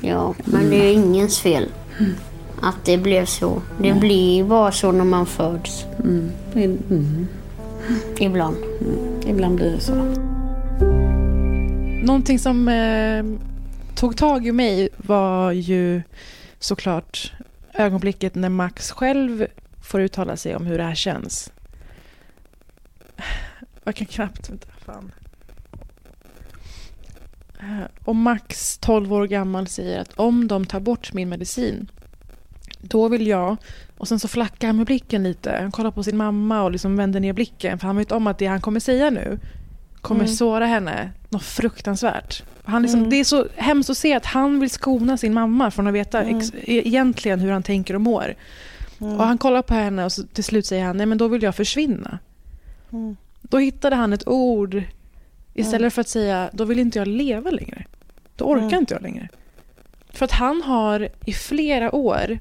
Ja, 0.00 0.34
men 0.44 0.70
det 0.70 0.76
är 0.76 0.92
ingens 0.92 1.40
fel. 1.40 1.68
Mm. 1.98 2.12
Att 2.62 2.84
det 2.84 2.98
blev 2.98 3.24
så. 3.24 3.62
Det 3.80 3.88
mm. 3.88 4.00
blir 4.00 4.44
bara 4.44 4.72
så 4.72 4.92
när 4.92 5.04
man 5.04 5.26
föds. 5.26 5.84
Mm. 6.04 6.30
mm. 6.54 7.26
Ibland. 8.18 8.56
Ibland 9.26 9.56
blir 9.56 9.70
det 9.70 9.80
så. 9.80 9.94
Någonting 12.06 12.38
som 12.38 12.68
eh, 12.68 13.24
tog 13.94 14.16
tag 14.16 14.46
i 14.46 14.52
mig 14.52 14.88
var 14.96 15.52
ju 15.52 16.02
såklart 16.58 17.32
ögonblicket 17.78 18.34
när 18.34 18.48
Max 18.48 18.90
själv 18.90 19.46
får 19.82 20.00
uttala 20.00 20.36
sig 20.36 20.56
om 20.56 20.66
hur 20.66 20.78
det 20.78 20.84
här 20.84 20.94
känns. 20.94 21.52
Jag 23.84 23.94
kan 23.94 24.06
knappt... 24.06 24.50
Vänta, 24.50 24.68
fan. 24.78 25.12
Eh, 27.60 27.86
och 28.04 28.16
Max, 28.16 28.78
12 28.78 29.12
år 29.12 29.26
gammal, 29.26 29.66
säger 29.66 30.00
att 30.00 30.12
om 30.12 30.48
de 30.48 30.66
tar 30.66 30.80
bort 30.80 31.12
min 31.12 31.28
medicin, 31.28 31.90
då 32.80 33.08
vill 33.08 33.26
jag... 33.26 33.56
Och 33.98 34.08
sen 34.08 34.20
så 34.20 34.28
flackar 34.28 34.66
han 34.66 34.76
med 34.76 34.86
blicken 34.86 35.22
lite. 35.22 35.58
Han 35.60 35.72
kollar 35.72 35.90
på 35.90 36.02
sin 36.02 36.16
mamma 36.16 36.62
och 36.62 36.70
liksom 36.70 36.96
vänder 36.96 37.20
ner 37.20 37.32
blicken. 37.32 37.78
För 37.78 37.86
han 37.86 37.96
vet 37.96 38.12
om 38.12 38.26
att 38.26 38.38
det 38.38 38.46
han 38.46 38.60
kommer 38.60 38.80
säga 38.80 39.10
nu 39.10 39.38
kommer 40.06 40.20
Mm. 40.24 40.34
såra 40.36 40.66
henne 40.66 41.10
något 41.28 41.42
fruktansvärt. 41.42 42.42
Han 42.64 42.82
liksom, 42.82 42.98
Mm. 43.00 43.10
Det 43.10 43.16
är 43.16 43.24
så 43.24 43.46
hemskt 43.56 43.90
att 43.90 43.96
se 43.98 44.14
att 44.14 44.26
han 44.26 44.60
vill 44.60 44.70
skona 44.70 45.16
sin 45.16 45.34
mamma 45.34 45.70
från 45.70 45.86
att 45.86 45.94
veta 45.94 46.22
Mm. 46.22 46.36
ex- 46.38 46.52
e- 46.54 46.88
egentligen 46.88 47.40
hur 47.40 47.50
han 47.52 47.62
tänker 47.62 47.94
och 47.94 48.00
mår. 48.00 48.34
Mm. 49.00 49.20
Och 49.20 49.26
han 49.26 49.38
kollar 49.38 49.62
på 49.62 49.74
henne 49.74 50.04
och 50.04 50.12
så 50.12 50.22
till 50.22 50.44
slut 50.44 50.66
säger 50.66 50.84
han, 50.84 50.96
nej 50.96 51.06
men 51.06 51.18
då 51.18 51.28
vill 51.28 51.42
jag 51.42 51.54
försvinna. 51.56 52.18
Mm. 52.92 53.16
Då 53.42 53.58
hittade 53.58 53.96
han 53.96 54.12
ett 54.12 54.28
ord 54.28 54.82
istället 55.54 55.80
Mm. 55.80 55.90
för 55.90 56.00
att 56.00 56.08
säga, 56.08 56.50
då 56.52 56.64
vill 56.64 56.78
inte 56.78 56.98
jag 56.98 57.08
leva 57.08 57.50
längre. 57.50 57.84
Då 58.36 58.44
orkar 58.44 58.76
inte 58.78 58.94
jag 58.94 59.02
längre. 59.02 59.28
För 60.10 60.24
att 60.24 60.32
han 60.32 60.62
har 60.62 61.08
i 61.26 61.32
flera 61.32 61.94
år 61.94 62.38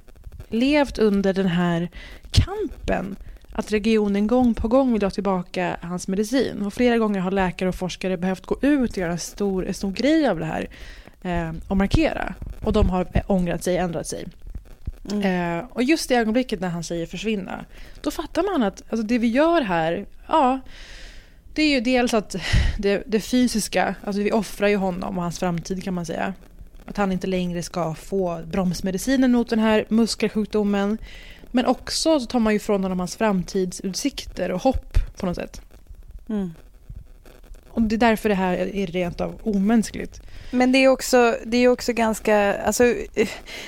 levt 0.50 0.98
under 0.98 1.34
den 1.34 1.48
här 1.48 1.90
kampen 2.32 3.16
att 3.58 3.72
regionen 3.72 4.28
gång 4.28 4.54
på 4.54 4.68
gång 4.68 4.94
vill 4.94 5.04
ha 5.04 5.10
tillbaka 5.10 5.78
hans 5.82 6.08
medicin. 6.08 6.62
Och 6.62 6.74
flera 6.74 6.98
gånger 6.98 7.20
har 7.20 7.32
läkare 7.32 7.70
och 7.70 7.76
forskare 7.76 8.18
behövt 8.18 8.46
gå 8.46 8.58
ut 8.62 8.92
och 8.92 8.98
göra 8.98 9.12
en 9.12 9.20
stor, 9.20 9.68
en 9.68 9.74
stor 9.74 9.92
grej 9.92 10.28
av 10.28 10.40
det 10.40 10.46
här 10.46 10.70
eh, 11.22 11.52
och 11.68 11.78
markera. 11.78 12.34
Och 12.62 12.74
de 12.74 12.90
har 12.90 13.08
ångrat 13.28 13.64
sig, 13.64 13.78
ändrat 13.78 14.08
sig. 14.08 14.26
Mm. 15.12 15.60
Eh, 15.60 15.66
och 15.72 15.84
just 15.84 16.12
i 16.12 16.14
ögonblicket 16.14 16.60
när 16.60 16.70
han 16.70 16.84
säger 16.84 17.06
försvinna, 17.06 17.66
då 18.02 18.12
fattar 18.12 18.44
man 18.44 18.64
att 18.64 18.84
alltså, 18.90 19.08
det 19.08 19.18
vi 19.18 19.28
gör 19.28 19.62
här, 19.62 20.06
ja, 20.28 20.60
det 21.54 21.62
är 21.62 21.70
ju 21.70 21.82
dels 21.82 22.14
att 22.14 22.36
det, 22.78 23.04
det 23.08 23.20
fysiska, 23.20 23.96
alltså 24.04 24.22
vi 24.22 24.32
offrar 24.32 24.68
ju 24.68 24.76
honom 24.76 25.18
och 25.18 25.24
hans 25.24 25.40
framtid 25.40 25.84
kan 25.84 25.94
man 25.94 26.06
säga. 26.06 26.34
Att 26.86 26.98
han 26.98 27.12
inte 27.12 27.28
längre 27.28 27.64
ska 27.64 27.96
få 27.96 28.42
bromsmedicinen 28.46 29.32
mot 29.32 29.50
den 29.50 29.60
här 29.60 29.86
muskelsjukdomen. 29.90 30.98
Men 31.56 31.66
också 31.66 32.20
så 32.20 32.26
tar 32.26 32.40
man 32.40 32.54
ju 32.54 32.58
ifrån 32.58 32.84
honom 32.84 33.00
hans 33.00 33.16
framtidsutsikter 33.16 34.52
och 34.52 34.62
hopp 34.62 34.98
på 35.18 35.26
något 35.26 35.36
sätt. 35.36 35.62
Mm. 36.30 36.54
Och 37.70 37.82
det 37.82 37.96
är 37.96 37.98
därför 37.98 38.30
det 38.30 38.36
här 38.36 38.58
är 38.58 38.88
rent 38.88 39.22
av 39.22 39.40
omänskligt. 39.44 40.22
Men 40.52 40.72
det 40.72 40.78
är 40.78 40.88
också, 40.88 41.38
det 41.46 41.58
är 41.58 41.68
också 41.68 41.94
ganska, 41.94 42.58
alltså, 42.58 42.84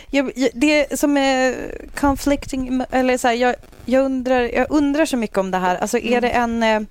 jag, 0.09 0.31
jag, 0.35 0.49
det 0.53 0.99
som 0.99 1.17
är 1.17 1.71
conflicting, 1.95 2.83
eller 2.91 3.17
så 3.17 3.27
här, 3.27 3.35
jag, 3.35 3.55
jag, 3.85 4.05
undrar, 4.05 4.41
jag 4.41 4.67
undrar 4.69 5.05
så 5.05 5.17
mycket 5.17 5.37
om 5.37 5.51
det 5.51 5.57
här. 5.57 5.75
Alltså 5.75 5.97
är 5.97 6.21
det 6.21 6.29
en... 6.29 6.63
Eh, 6.63 6.81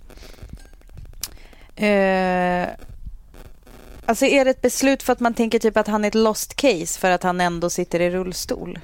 eh, 1.88 2.68
alltså 4.06 4.26
är 4.26 4.44
det 4.44 4.50
ett 4.50 4.62
beslut 4.62 5.02
för 5.02 5.12
att 5.12 5.20
man 5.20 5.34
tänker 5.34 5.58
typ 5.58 5.76
att 5.76 5.88
han 5.88 6.04
är 6.04 6.08
ett 6.08 6.14
lost 6.14 6.54
case 6.54 7.00
för 7.00 7.10
att 7.10 7.22
han 7.22 7.40
ändå 7.40 7.70
sitter 7.70 8.00
i 8.00 8.10
rullstol? 8.10 8.78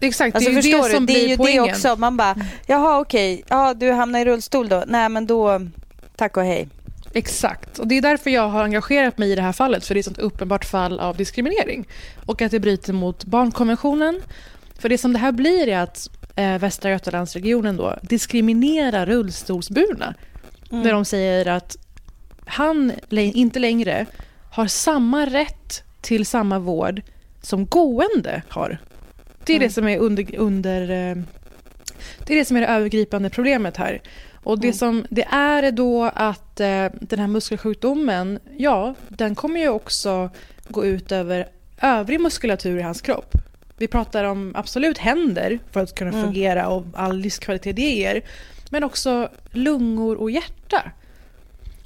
Exakt, 0.00 0.34
Alltså 0.36 0.50
det 0.50 0.58
är 0.58 0.62
ju 0.62 0.70
det 0.70 0.88
du, 0.88 0.94
som 0.94 1.06
det 1.06 1.12
är 1.12 1.14
blir 1.14 1.28
ju 1.28 1.36
poängen. 1.36 1.64
det 1.64 1.70
också. 1.70 1.96
Man 1.96 2.16
bara, 2.16 2.36
jaha 2.66 3.00
okej, 3.00 3.44
ja 3.48 3.74
du 3.74 3.92
hamnar 3.92 4.20
i 4.20 4.24
rullstol 4.24 4.68
då. 4.68 4.84
Nej 4.86 5.08
men 5.08 5.26
då, 5.26 5.60
tack 6.16 6.36
och 6.36 6.44
hej. 6.44 6.68
Exakt, 7.12 7.78
och 7.78 7.86
det 7.86 7.94
är 7.94 8.02
därför 8.02 8.30
jag 8.30 8.48
har 8.48 8.64
engagerat 8.64 9.18
mig 9.18 9.32
i 9.32 9.34
det 9.34 9.42
här 9.42 9.52
fallet, 9.52 9.86
för 9.86 9.94
det 9.94 9.98
är 9.98 10.00
ett 10.00 10.04
sånt 10.04 10.18
uppenbart 10.18 10.64
fall 10.64 11.00
av 11.00 11.16
diskriminering. 11.16 11.88
Och 12.26 12.42
att 12.42 12.50
det 12.50 12.60
bryter 12.60 12.92
mot 12.92 13.24
barnkonventionen. 13.24 14.22
För 14.78 14.88
det 14.88 14.98
som 14.98 15.12
det 15.12 15.18
här 15.18 15.32
blir 15.32 15.68
är 15.68 15.78
att 15.78 16.08
eh, 16.36 16.58
Västra 16.58 16.90
Götalandsregionen 16.90 17.76
då 17.76 17.96
diskriminerar 18.02 19.06
rullstolsburna. 19.06 20.14
Mm. 20.70 20.82
När 20.82 20.92
de 20.92 21.04
säger 21.04 21.46
att 21.46 21.76
han 22.46 22.92
inte 23.10 23.58
längre 23.58 24.06
har 24.50 24.66
samma 24.66 25.26
rätt 25.26 25.82
till 26.00 26.26
samma 26.26 26.58
vård 26.58 27.02
som 27.42 27.66
gående 27.66 28.42
har. 28.48 28.78
Det 29.46 29.52
är 29.52 29.56
Mm. 29.56 29.68
det 29.68 29.72
som 29.74 29.88
är 29.88 29.98
under, 29.98 30.34
under 30.36 30.80
eh, 30.82 31.16
det 32.26 32.32
är 32.34 32.38
det 32.38 32.44
som 32.44 32.56
är 32.56 32.60
det 32.60 32.66
övergripande 32.66 33.30
problemet 33.30 33.76
här. 33.76 34.02
Och 34.34 34.58
det 34.60 34.66
Mm. 34.66 34.74
som 34.76 35.06
det 35.10 35.26
är 35.30 35.62
är 35.62 35.70
då 35.70 36.04
att 36.14 36.60
eh, 36.60 36.86
den 37.00 37.18
här 37.18 37.26
muskelsjukdomen, 37.26 38.38
ja, 38.56 38.94
den 39.08 39.34
kommer 39.34 39.60
ju 39.60 39.68
också 39.68 40.30
gå 40.68 40.84
ut 40.84 41.12
över 41.12 41.48
övrig 41.80 42.20
muskulatur 42.20 42.78
i 42.78 42.82
hans 42.82 43.00
kropp. 43.00 43.32
Vi 43.78 43.86
pratar 43.88 44.24
om 44.24 44.52
absolut 44.56 44.98
händer 44.98 45.58
för 45.70 45.80
att 45.80 45.94
kunna 45.94 46.10
Mm. 46.10 46.22
fungera 46.24 46.68
och 46.68 46.84
all 46.94 47.18
livskvalitet 47.18 47.76
det 47.76 47.82
ger. 47.82 48.22
Men 48.70 48.84
också 48.84 49.28
lungor 49.52 50.16
och 50.16 50.30
hjärta. 50.30 50.82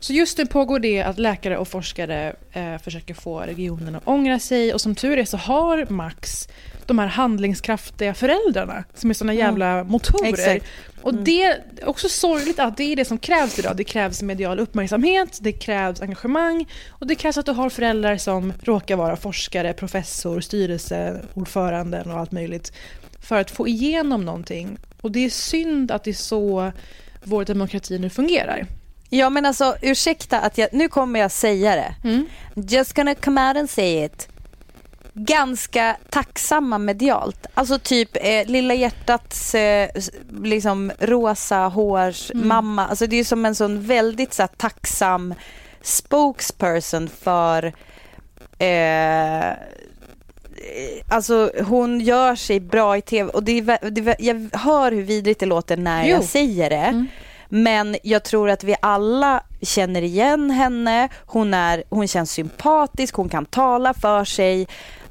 Så 0.00 0.12
just 0.12 0.38
nu 0.38 0.46
pågår 0.46 0.78
det 0.78 1.02
att 1.02 1.18
läkare 1.18 1.58
och 1.58 1.68
forskare 1.68 2.34
eh, 2.52 2.78
försöker 2.78 3.14
få 3.14 3.40
regionen 3.40 3.94
att 3.94 4.08
ångra 4.08 4.38
sig 4.38 4.74
och 4.74 4.80
som 4.80 4.94
tur 4.94 5.18
är 5.18 5.24
så 5.24 5.36
har 5.36 5.86
Max 5.90 6.48
de 6.86 6.98
här 6.98 7.06
handlingskraftiga 7.06 8.14
föräldrarna 8.14 8.84
som 8.94 9.10
är 9.10 9.14
såna 9.14 9.32
Mm. 9.32 9.44
jävla 9.44 9.84
motorer. 9.84 10.28
Exakt. 10.28 10.64
Och 11.02 11.12
Mm. 11.12 11.24
det 11.24 11.42
är 11.42 11.58
också 11.88 12.08
sorgligt 12.08 12.58
att 12.58 12.76
det 12.76 12.84
är 12.92 12.96
det 12.96 13.04
som 13.04 13.18
krävs 13.18 13.58
idag. 13.58 13.76
Det 13.76 13.84
krävs 13.84 14.22
medial 14.22 14.58
uppmärksamhet, 14.60 15.38
det 15.40 15.52
krävs 15.52 16.00
engagemang 16.00 16.68
och 16.88 17.06
det 17.06 17.14
krävs 17.14 17.38
att 17.38 17.46
du 17.46 17.52
har 17.52 17.70
föräldrar 17.70 18.16
som 18.16 18.52
råkar 18.62 18.96
vara 18.96 19.16
forskare, 19.16 19.72
professor, 19.72 20.40
styrelseordföranden 20.40 22.10
och 22.10 22.18
allt 22.18 22.32
möjligt 22.32 22.72
för 23.22 23.40
att 23.40 23.50
få 23.50 23.68
igenom 23.68 24.24
någonting. 24.24 24.78
Och 25.00 25.12
det 25.12 25.24
är 25.24 25.30
synd 25.30 25.90
att 25.90 26.04
det 26.04 26.10
är 26.10 26.14
så 26.14 26.72
vår 27.24 27.44
demokrati 27.44 27.98
nu 27.98 28.10
fungerar. 28.10 28.66
Ja 29.10 29.30
men 29.30 29.46
alltså 29.46 29.76
ursäkta 29.82 30.40
att 30.40 30.58
jag, 30.58 30.68
nu 30.72 30.88
kommer 30.88 31.20
jag 31.20 31.30
säga 31.30 31.76
det. 31.76 32.08
Mm. 32.08 32.26
Just 32.54 32.92
gonna 32.92 33.14
come 33.14 33.48
out 33.48 33.56
and 33.56 33.70
say 33.70 34.04
it. 34.04 34.28
Ganska 35.14 35.96
tacksamma 36.10 36.78
medialt. 36.78 37.46
Alltså 37.54 37.78
typ 37.78 38.10
eh, 38.14 38.46
Lilla 38.46 38.74
hjärtats 38.74 39.54
eh, 39.54 39.88
liksom 40.42 40.92
rosa 40.98 41.56
hårs 41.56 42.30
Mm. 42.30 42.48
mamma. 42.48 42.86
Alltså 42.88 43.06
det 43.06 43.16
är 43.16 43.24
som 43.24 43.44
en 43.44 43.54
sån 43.54 43.82
väldigt 43.82 44.34
så 44.34 44.42
här, 44.42 44.48
tacksam 44.56 45.34
spokesperson 45.82 47.08
för 47.22 47.72
eh, 48.58 49.52
Alltså 51.08 51.50
hon 51.64 52.00
gör 52.00 52.34
sig 52.34 52.60
bra 52.60 52.96
i 52.96 53.02
tv 53.02 53.30
och 53.30 53.42
det 53.42 53.58
är, 53.58 53.90
det 53.90 54.00
är, 54.10 54.16
jag 54.18 54.50
hör 54.52 54.92
hur 54.92 55.02
vidrigt 55.02 55.40
det 55.40 55.46
låter 55.46 55.76
när 55.76 56.04
Jo. 56.04 56.10
jag 56.10 56.24
säger 56.24 56.70
det. 56.70 56.76
Mm. 56.76 57.08
Men 57.52 57.96
jag 58.02 58.24
tror 58.24 58.50
att 58.50 58.64
vi 58.64 58.76
alla 58.82 59.42
känner 59.62 60.02
igen 60.02 60.50
henne. 60.50 61.08
Hon, 61.26 61.54
är, 61.54 61.84
hon 61.88 62.08
känns 62.08 62.32
sympatisk, 62.32 63.14
hon 63.14 63.28
kan 63.28 63.46
tala 63.46 63.94
för 63.94 64.24
sig. 64.24 64.68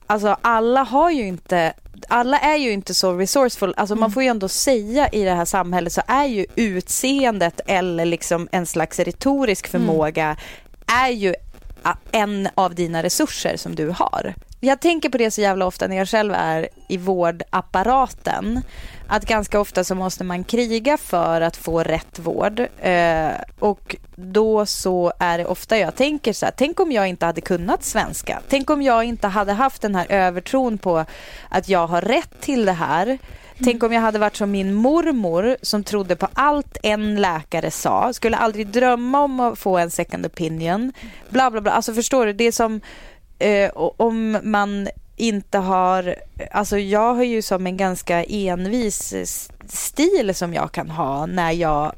Alltså 0.07 0.37
alla 0.41 0.83
har 0.83 1.11
ju 1.11 1.27
inte 1.27 1.73
alla 2.07 2.39
är 2.39 2.55
ju 2.55 2.71
inte 2.71 2.93
så 2.93 3.13
resourceful. 3.13 3.73
Alltså 3.77 3.95
man 3.95 4.11
får 4.11 4.23
ju 4.23 4.29
ändå 4.29 4.47
säga 4.47 5.07
i 5.07 5.23
det 5.23 5.33
här 5.33 5.45
samhället 5.45 5.93
så 5.93 6.01
är 6.07 6.25
ju 6.25 6.45
utseendet 6.55 7.61
eller 7.65 8.05
liksom 8.05 8.47
en 8.51 8.65
slags 8.65 8.99
retorisk 8.99 9.67
förmåga 9.67 10.37
är 11.03 11.09
ju 11.09 11.33
en 12.11 12.49
av 12.55 12.75
dina 12.75 13.03
resurser 13.03 13.57
som 13.57 13.75
du 13.75 13.89
har. 13.89 14.33
Jag 14.61 14.79
tänker 14.79 15.09
på 15.09 15.17
det 15.17 15.31
så 15.31 15.41
jävla 15.41 15.65
ofta 15.65 15.87
när 15.87 15.97
jag 15.97 16.07
själv 16.07 16.33
är 16.33 16.69
i 16.87 16.97
vårdapparaten. 16.97 18.61
Att 19.07 19.25
ganska 19.25 19.59
ofta 19.59 19.83
så 19.83 19.95
måste 19.95 20.23
man 20.23 20.43
kriga 20.43 20.97
för 20.97 21.41
att 21.41 21.57
få 21.57 21.83
rätt 21.83 22.19
vård. 22.19 22.59
Eh, 22.79 23.31
och 23.59 23.95
då 24.15 24.65
så 24.65 25.13
är 25.19 25.37
det 25.37 25.45
ofta 25.45 25.77
jag 25.77 25.95
tänker 25.95 26.33
så 26.33 26.45
här, 26.45 26.53
tänk 26.57 26.79
om 26.79 26.91
jag 26.91 27.07
inte 27.07 27.25
hade 27.25 27.41
kunnat 27.41 27.83
svenska. 27.83 28.41
Tänk 28.49 28.69
om 28.69 28.81
jag 28.81 29.03
inte 29.03 29.27
hade 29.27 29.53
haft 29.53 29.81
den 29.81 29.95
här 29.95 30.05
övertron 30.09 30.77
på 30.77 31.05
att 31.49 31.69
jag 31.69 31.87
har 31.87 32.01
rätt 32.01 32.41
till 32.41 32.65
det 32.65 32.71
här. 32.71 33.17
Tänk 33.63 33.83
om 33.83 33.93
jag 33.93 34.01
hade 34.01 34.19
varit 34.19 34.35
som 34.35 34.51
min 34.51 34.73
mormor 34.73 35.57
som 35.61 35.83
trodde 35.83 36.15
på 36.15 36.27
allt 36.33 36.77
en 36.83 37.21
läkare 37.21 37.71
sa. 37.71 38.13
Skulle 38.13 38.37
aldrig 38.37 38.67
drömma 38.67 39.21
om 39.21 39.39
att 39.39 39.59
få 39.59 39.77
en 39.77 39.91
second 39.91 40.25
opinion. 40.25 40.93
Bla 41.29 41.51
bla 41.51 41.61
bla. 41.61 41.71
Alltså 41.71 41.93
förstår 41.93 42.25
du? 42.25 42.33
Det 42.33 42.43
är 42.43 42.51
som 42.51 42.81
eh, 43.39 43.71
om 43.75 44.39
man 44.43 44.87
inte 45.15 45.57
har... 45.57 46.15
Alltså 46.51 46.77
jag 46.77 47.13
har 47.13 47.23
ju 47.23 47.41
som 47.41 47.67
en 47.67 47.77
ganska 47.77 48.23
envis 48.23 49.13
stil 49.67 50.35
som 50.35 50.53
jag 50.53 50.71
kan 50.71 50.89
ha 50.89 51.25
när 51.25 51.51
jag 51.51 51.93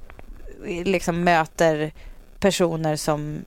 eh, 0.67 0.83
liksom 0.83 1.23
möter 1.23 1.91
personer 2.39 2.95
som 2.95 3.45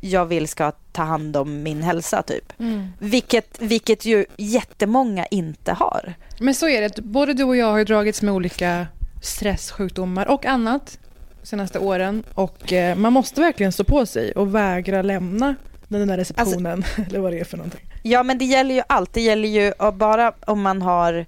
jag 0.00 0.26
vill 0.26 0.48
ska 0.48 0.72
ta 0.92 1.02
hand 1.02 1.36
om 1.36 1.62
min 1.62 1.82
hälsa 1.82 2.22
typ. 2.22 2.52
Vilket, 2.98 3.62
vilket 3.62 4.04
ju 4.04 4.24
jättemånga 4.36 5.26
inte 5.26 5.72
har. 5.72 6.14
Men 6.40 6.54
så 6.54 6.68
är 6.68 6.80
det. 6.80 7.02
Både 7.02 7.34
du 7.34 7.44
och 7.44 7.56
jag 7.56 7.66
har 7.66 7.78
ju 7.78 7.84
dragits 7.84 8.22
med 8.22 8.34
olika 8.34 8.86
stresssjukdomar 9.22 10.26
och 10.26 10.46
annat 10.46 10.98
senaste 11.42 11.78
åren. 11.78 12.24
Och 12.34 12.72
eh, 12.72 12.96
man 12.96 13.12
måste 13.12 13.40
verkligen 13.40 13.72
stå 13.72 13.84
på 13.84 14.06
sig 14.06 14.32
och 14.32 14.54
vägra 14.54 15.02
lämna 15.02 15.54
den 15.88 16.08
där 16.08 16.16
receptionen 16.16 16.84
eller 17.08 17.20
vad 17.20 17.32
det 17.32 17.40
är 17.40 17.44
för 17.44 17.56
någonting. 17.56 17.80
Ja 18.02 18.22
men 18.22 18.38
det 18.38 18.44
gäller 18.44 18.74
ju 18.74 18.82
allt. 18.86 19.12
Det 19.12 19.20
gäller 19.20 19.48
ju 19.48 19.72
bara 19.92 20.32
om 20.40 20.62
man 20.62 20.82
har, 20.82 21.26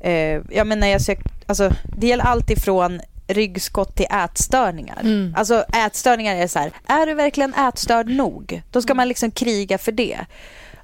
eh, 0.00 0.40
ja 0.50 0.64
men 0.64 0.80
när 0.80 0.88
jag 0.88 1.02
sökt, 1.02 1.26
alltså 1.46 1.70
det 1.96 2.06
gäller 2.06 2.24
allt 2.24 2.50
ifrån 2.50 3.00
ryggskott 3.26 3.96
till 3.96 4.06
ätstörningar. 4.24 5.00
Mm. 5.00 5.34
Alltså 5.36 5.64
ätstörningar 5.86 6.36
är 6.36 6.46
så 6.46 6.58
här, 6.58 6.70
är 6.86 7.06
du 7.06 7.14
verkligen 7.14 7.54
ätstörd 7.54 8.08
nog? 8.08 8.62
Då 8.70 8.82
ska 8.82 8.94
man 8.94 9.08
liksom 9.08 9.30
kriga 9.30 9.78
för 9.78 9.92
det. 9.92 10.18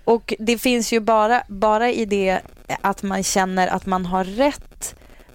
Och 0.05 0.35
det 0.39 0.59
finns 0.59 0.93
ju 0.93 1.01
bara, 1.01 1.43
bara 1.49 1.91
i 1.91 2.05
det 2.05 2.41
att 2.81 3.03
man 3.03 3.23
känner 3.23 3.69
att 3.69 3.87
man 3.87 4.07
har 4.07 4.25
rätt 4.25 4.72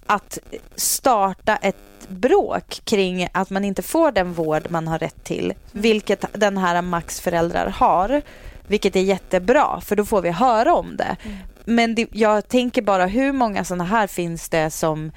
att 0.08 0.38
starta 0.76 1.56
ett 1.56 1.76
bråk 2.08 2.80
kring 2.84 3.28
att 3.32 3.50
man 3.50 3.64
inte 3.64 3.82
får 3.82 4.12
den 4.12 4.32
vård 4.32 4.66
man 4.70 4.88
har 4.88 4.98
rätt 4.98 5.24
till, 5.24 5.54
vilket 5.72 6.24
den 6.32 6.58
här 6.58 6.82
Max 6.82 7.20
föräldrar 7.20 7.66
har, 7.66 8.22
vilket 8.66 8.96
är 8.96 9.00
jättebra, 9.00 9.80
för 9.80 9.96
då 9.96 10.04
får 10.04 10.22
vi 10.22 10.30
höra 10.30 10.74
om 10.74 10.96
det. 10.96 11.16
Men 11.64 11.94
det, 11.94 12.08
jag 12.12 12.48
tänker 12.48 12.82
bara 12.82 13.06
hur 13.06 13.32
många 13.32 13.64
sådana 13.64 13.84
här 13.84 14.06
finns 14.06 14.48
det 14.48 14.70
som 14.70 15.12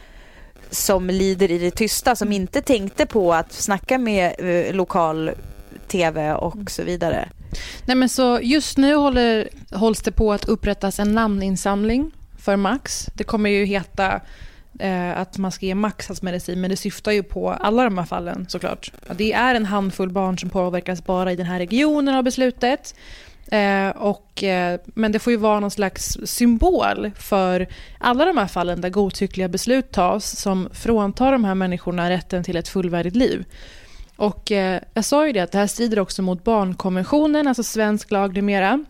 som 0.70 1.08
lider 1.08 1.52
i 1.52 1.58
det 1.58 1.72
tysta, 1.72 2.16
som 2.16 2.32
inte 2.32 2.62
tänkte 2.62 3.06
på 3.06 3.34
att 3.34 3.54
snacka 3.54 3.98
med 3.98 4.34
eh, 4.38 4.76
lokal 4.76 5.32
tv 5.88 6.34
och 6.34 6.72
så 6.72 6.84
vidare. 6.84 7.30
Nej, 7.86 7.96
men 7.96 8.10
så 8.10 8.40
just 8.42 8.78
nu 8.78 8.96
håller, 8.96 9.50
hålls 9.72 10.02
det 10.02 10.12
på 10.12 10.34
att 10.34 10.46
upprättas 10.46 11.00
en 11.00 11.12
namninsamling 11.12 12.12
för 12.38 12.56
Max. 12.56 13.10
Det 13.14 13.24
kommer 13.24 13.50
ju 13.50 13.66
heta 13.66 14.22
Eh, 14.80 15.18
att 15.18 15.38
man 15.38 15.52
ska 15.52 15.66
ge 15.66 15.76
Max 15.76 16.22
medicin, 16.22 16.62
men 16.62 16.70
det 16.70 16.76
syftar 16.76 17.12
ju 17.12 17.24
på 17.24 17.50
alla 17.50 17.84
de 17.84 17.98
här 17.98 18.06
fallen 18.06 18.46
såklart. 18.50 18.92
Det 19.16 19.34
är 19.34 19.56
en 19.56 19.66
handfull 19.66 20.10
barn 20.10 20.38
som 20.38 20.50
påverkas 20.50 21.06
bara 21.06 21.32
i 21.32 21.36
den 21.36 21.46
här 21.46 21.60
regionen 21.60 22.16
av 22.16 22.24
beslutet. 22.24 22.96
Eh, 23.52 23.90
och, 23.90 24.44
eh, 24.44 24.80
men 24.86 25.12
det 25.12 25.20
får 25.20 25.32
ju 25.32 25.38
vara 25.38 25.60
någon 25.60 25.72
slags 25.72 26.18
symbol 26.26 27.12
för 27.16 27.68
alla 28.00 28.26
de 28.26 28.38
här 28.38 28.48
fallen 28.48 28.82
där 28.82 28.90
godtyckliga 28.90 29.48
beslut 29.48 29.92
tas 29.92 30.40
som 30.40 30.70
fråntar 30.74 31.32
de 31.32 31.44
här 31.44 31.56
människorna 31.56 32.10
rätten 32.10 32.44
till 32.44 32.56
ett 32.56 32.68
fullvärdigt 32.68 33.16
liv. 33.16 33.46
Och 34.16 34.52
jag 34.94 35.06
sa 35.06 35.28
ju 35.28 35.34
det 35.34 35.40
att 35.40 35.52
det 35.52 35.58
här 35.58 35.68
strider 35.68 36.00
också 36.00 36.22
mot 36.22 36.44
barnkonventionen, 36.44 37.48
alltså 37.48 37.64
svensk 37.64 38.12
lag 38.12 38.36
numera. 38.36 38.86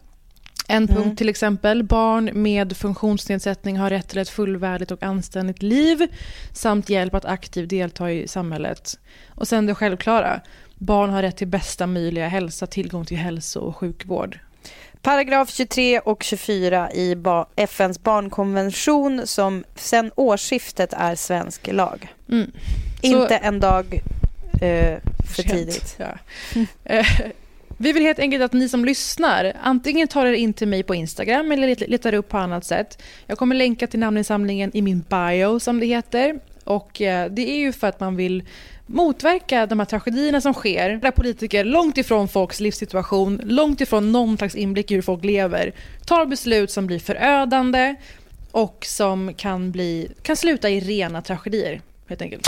En 0.71 0.87
punkt 0.87 1.17
till 1.17 1.29
exempel, 1.29 1.83
barn 1.83 2.29
med 2.33 2.77
funktionsnedsättning 2.77 3.77
har 3.77 3.89
rätt 3.89 4.07
till 4.07 4.19
ett 4.19 4.29
fullvärdigt 4.29 4.91
och 4.91 5.03
anständigt 5.03 5.61
liv 5.61 6.07
samt 6.53 6.89
hjälp 6.89 7.13
att 7.13 7.25
aktivt 7.25 7.69
delta 7.69 8.11
i 8.11 8.27
samhället. 8.27 8.99
Och 9.29 9.47
sen 9.47 9.65
det 9.65 9.75
självklara, 9.75 10.41
barn 10.75 11.09
har 11.09 11.21
rätt 11.21 11.37
till 11.37 11.47
bästa 11.47 11.87
möjliga 11.87 12.27
hälsa, 12.27 12.67
tillgång 12.67 13.05
till 13.05 13.17
hälso 13.17 13.59
och 13.59 13.77
sjukvård. 13.77 14.39
Paragraf 15.01 15.49
23 15.49 15.99
och 15.99 16.23
24 16.23 16.91
i 16.91 17.15
FNs 17.55 18.03
barnkonvention 18.03 19.21
som 19.25 19.63
sedan 19.75 20.11
årsskiftet 20.15 20.93
är 20.93 21.15
svensk 21.15 21.67
lag. 21.71 22.13
Mm. 22.29 22.51
Inte 23.01 23.35
en 23.35 23.59
dag 23.59 24.01
eh, 24.61 24.97
för 25.35 25.43
tidigt. 25.43 25.97
Ja. 25.99 26.17
Eh, 26.83 27.05
vi 27.81 27.91
vill 27.93 28.03
helt 28.03 28.19
enkelt 28.19 28.43
att 28.43 28.53
ni 28.53 28.69
som 28.69 28.85
lyssnar 28.85 29.53
antingen 29.61 30.07
tar 30.07 30.25
er 30.25 30.33
in 30.33 30.53
till 30.53 30.67
mig 30.67 30.83
på 30.83 30.95
Instagram 30.95 31.51
eller 31.51 31.89
letar 31.89 32.13
upp 32.13 32.29
på 32.29 32.37
annat 32.37 32.65
sätt. 32.65 33.01
Jag 33.27 33.37
kommer 33.37 33.55
länka 33.55 33.87
till 33.87 33.99
namninsamlingen 33.99 34.71
i 34.73 34.81
min 34.81 35.03
bio 35.09 35.59
som 35.59 35.79
det 35.79 35.85
heter. 35.85 36.39
Och 36.63 37.01
eh, 37.01 37.31
det 37.31 37.51
är 37.51 37.57
ju 37.57 37.73
för 37.73 37.87
att 37.87 37.99
man 37.99 38.15
vill 38.15 38.43
motverka 38.85 39.65
de 39.65 39.79
här 39.79 39.85
tragedierna 39.85 40.41
som 40.41 40.53
sker 40.53 40.89
där 40.89 41.11
politiker 41.11 41.63
långt 41.63 41.97
ifrån 41.97 42.27
folks 42.27 42.59
livssituation, 42.59 43.41
långt 43.43 43.81
ifrån 43.81 44.11
någon 44.11 44.37
slags 44.37 44.55
inblick 44.55 44.91
i 44.91 44.95
hur 44.95 45.01
folk 45.01 45.23
lever, 45.23 45.73
tar 46.05 46.25
beslut 46.25 46.71
som 46.71 46.87
blir 46.87 46.99
förödande 46.99 47.95
och 48.51 48.85
som 48.87 49.33
kan, 49.33 49.71
bli, 49.71 50.11
kan 50.21 50.35
sluta 50.35 50.69
i 50.69 50.79
rena 50.79 51.21
tragedier 51.21 51.81
helt 52.07 52.21
enkelt. 52.21 52.47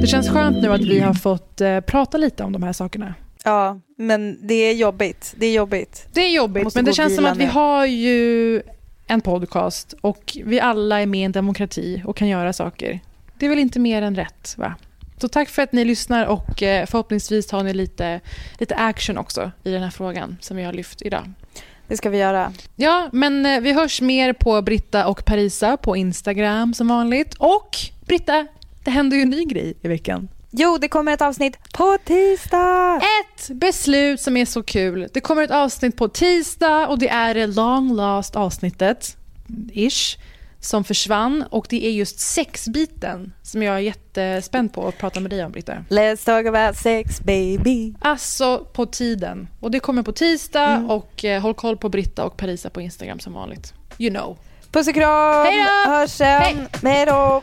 Det 0.00 0.06
känns 0.06 0.28
skönt 0.28 0.62
nu 0.62 0.72
att 0.72 0.80
vi 0.80 1.00
har 1.00 1.14
fått 1.14 1.60
eh, 1.60 1.80
prata 1.80 2.18
lite 2.18 2.44
om 2.44 2.52
de 2.52 2.62
här 2.62 2.72
sakerna. 2.72 3.14
Ja, 3.44 3.80
men 3.96 4.46
det 4.46 4.54
är 4.54 4.74
jobbigt. 4.74 5.34
Det 5.36 5.46
är 5.46 5.52
jobbigt. 5.52 6.08
Det 6.12 6.20
är 6.20 6.30
jobbigt, 6.30 6.74
men 6.74 6.84
det 6.84 6.92
känns 6.92 7.16
som 7.16 7.26
att 7.26 7.36
vi 7.36 7.44
nu. 7.44 7.50
har 7.50 7.86
ju 7.86 8.62
en 9.06 9.20
podcast 9.20 9.94
och 10.00 10.38
vi 10.44 10.60
alla 10.60 11.00
är 11.00 11.06
med 11.06 11.20
i 11.20 11.24
en 11.24 11.32
demokrati 11.32 12.02
och 12.04 12.16
kan 12.16 12.28
göra 12.28 12.52
saker. 12.52 13.00
Det 13.38 13.46
är 13.46 13.50
väl 13.50 13.58
inte 13.58 13.78
mer 13.78 14.02
än 14.02 14.16
rätt, 14.16 14.54
va? 14.58 14.74
Så 15.20 15.28
tack 15.28 15.48
för 15.48 15.62
att 15.62 15.72
ni 15.72 15.84
lyssnar 15.84 16.26
och 16.26 16.62
eh, 16.62 16.86
förhoppningsvis 16.86 17.46
tar 17.46 17.62
ni 17.62 17.74
lite, 17.74 18.20
lite 18.58 18.74
action 18.74 19.18
också 19.18 19.50
i 19.64 19.70
den 19.70 19.82
här 19.82 19.90
frågan 19.90 20.36
som 20.40 20.56
vi 20.56 20.62
har 20.62 20.72
lyft 20.72 21.02
idag. 21.02 21.32
Det 21.88 21.96
ska 21.96 22.10
vi 22.10 22.18
göra. 22.18 22.52
Ja, 22.76 23.08
men 23.12 23.46
eh, 23.46 23.60
vi 23.60 23.72
hörs 23.72 24.00
mer 24.00 24.32
på 24.32 24.62
Britta 24.62 25.06
och 25.06 25.24
Parisa 25.24 25.76
på 25.76 25.96
Instagram 25.96 26.74
som 26.74 26.88
vanligt. 26.88 27.34
Och 27.34 27.76
Britta, 28.06 28.46
det 28.84 28.90
händer 28.90 29.16
ju 29.16 29.22
en 29.22 29.30
ny 29.30 29.44
grej 29.44 29.74
i 29.82 29.88
veckan. 29.88 30.28
Jo, 30.50 30.78
det 30.80 30.88
kommer 30.88 31.12
ett 31.12 31.22
avsnitt 31.22 31.72
på 31.72 31.98
tisdag! 32.04 32.96
Ett 32.96 33.50
beslut 33.50 34.20
som 34.20 34.36
är 34.36 34.44
så 34.44 34.62
kul. 34.62 35.08
Det 35.12 35.20
kommer 35.20 35.42
ett 35.42 35.50
avsnitt 35.50 35.96
på 35.96 36.08
tisdag 36.08 36.88
och 36.88 36.98
det 36.98 37.08
är 37.08 37.34
det 37.34 37.46
long 37.46 37.96
last 37.96 38.36
avsnittet, 38.36 39.16
ish, 39.72 40.18
som 40.60 40.84
försvann. 40.84 41.44
Och 41.50 41.66
det 41.68 41.86
är 41.86 41.90
just 41.90 42.20
sexbiten 42.20 43.32
som 43.42 43.62
jag 43.62 43.74
är 43.74 43.78
jättespänd 43.78 44.72
på 44.72 44.88
att 44.88 44.98
prata 44.98 45.20
med 45.20 45.30
dig 45.30 45.44
om, 45.44 45.52
Britta. 45.52 45.84
Let's 45.88 46.24
talk 46.24 46.46
about 46.46 46.76
sex 46.76 47.20
baby. 47.20 47.94
Alltså 48.00 48.58
på 48.72 48.86
tiden. 48.86 49.48
Och 49.60 49.70
det 49.70 49.80
kommer 49.80 50.02
på 50.02 50.12
tisdag 50.12 50.86
och 50.88 51.24
eh, 51.24 51.42
håll 51.42 51.54
koll 51.54 51.76
på 51.76 51.88
Britta 51.88 52.24
och 52.24 52.36
Parisa 52.36 52.70
på 52.70 52.80
Instagram 52.80 53.20
som 53.20 53.32
vanligt. 53.32 53.74
You 53.98 54.10
know. 54.10 54.38
Puss 54.72 54.88
och 54.88 54.94
kram! 54.94 55.46
Hej 55.46 55.64
då! 55.64 55.90
Hörs 55.90 56.10
sen! 56.10 56.68
Hej 56.82 57.06
då! 57.06 57.42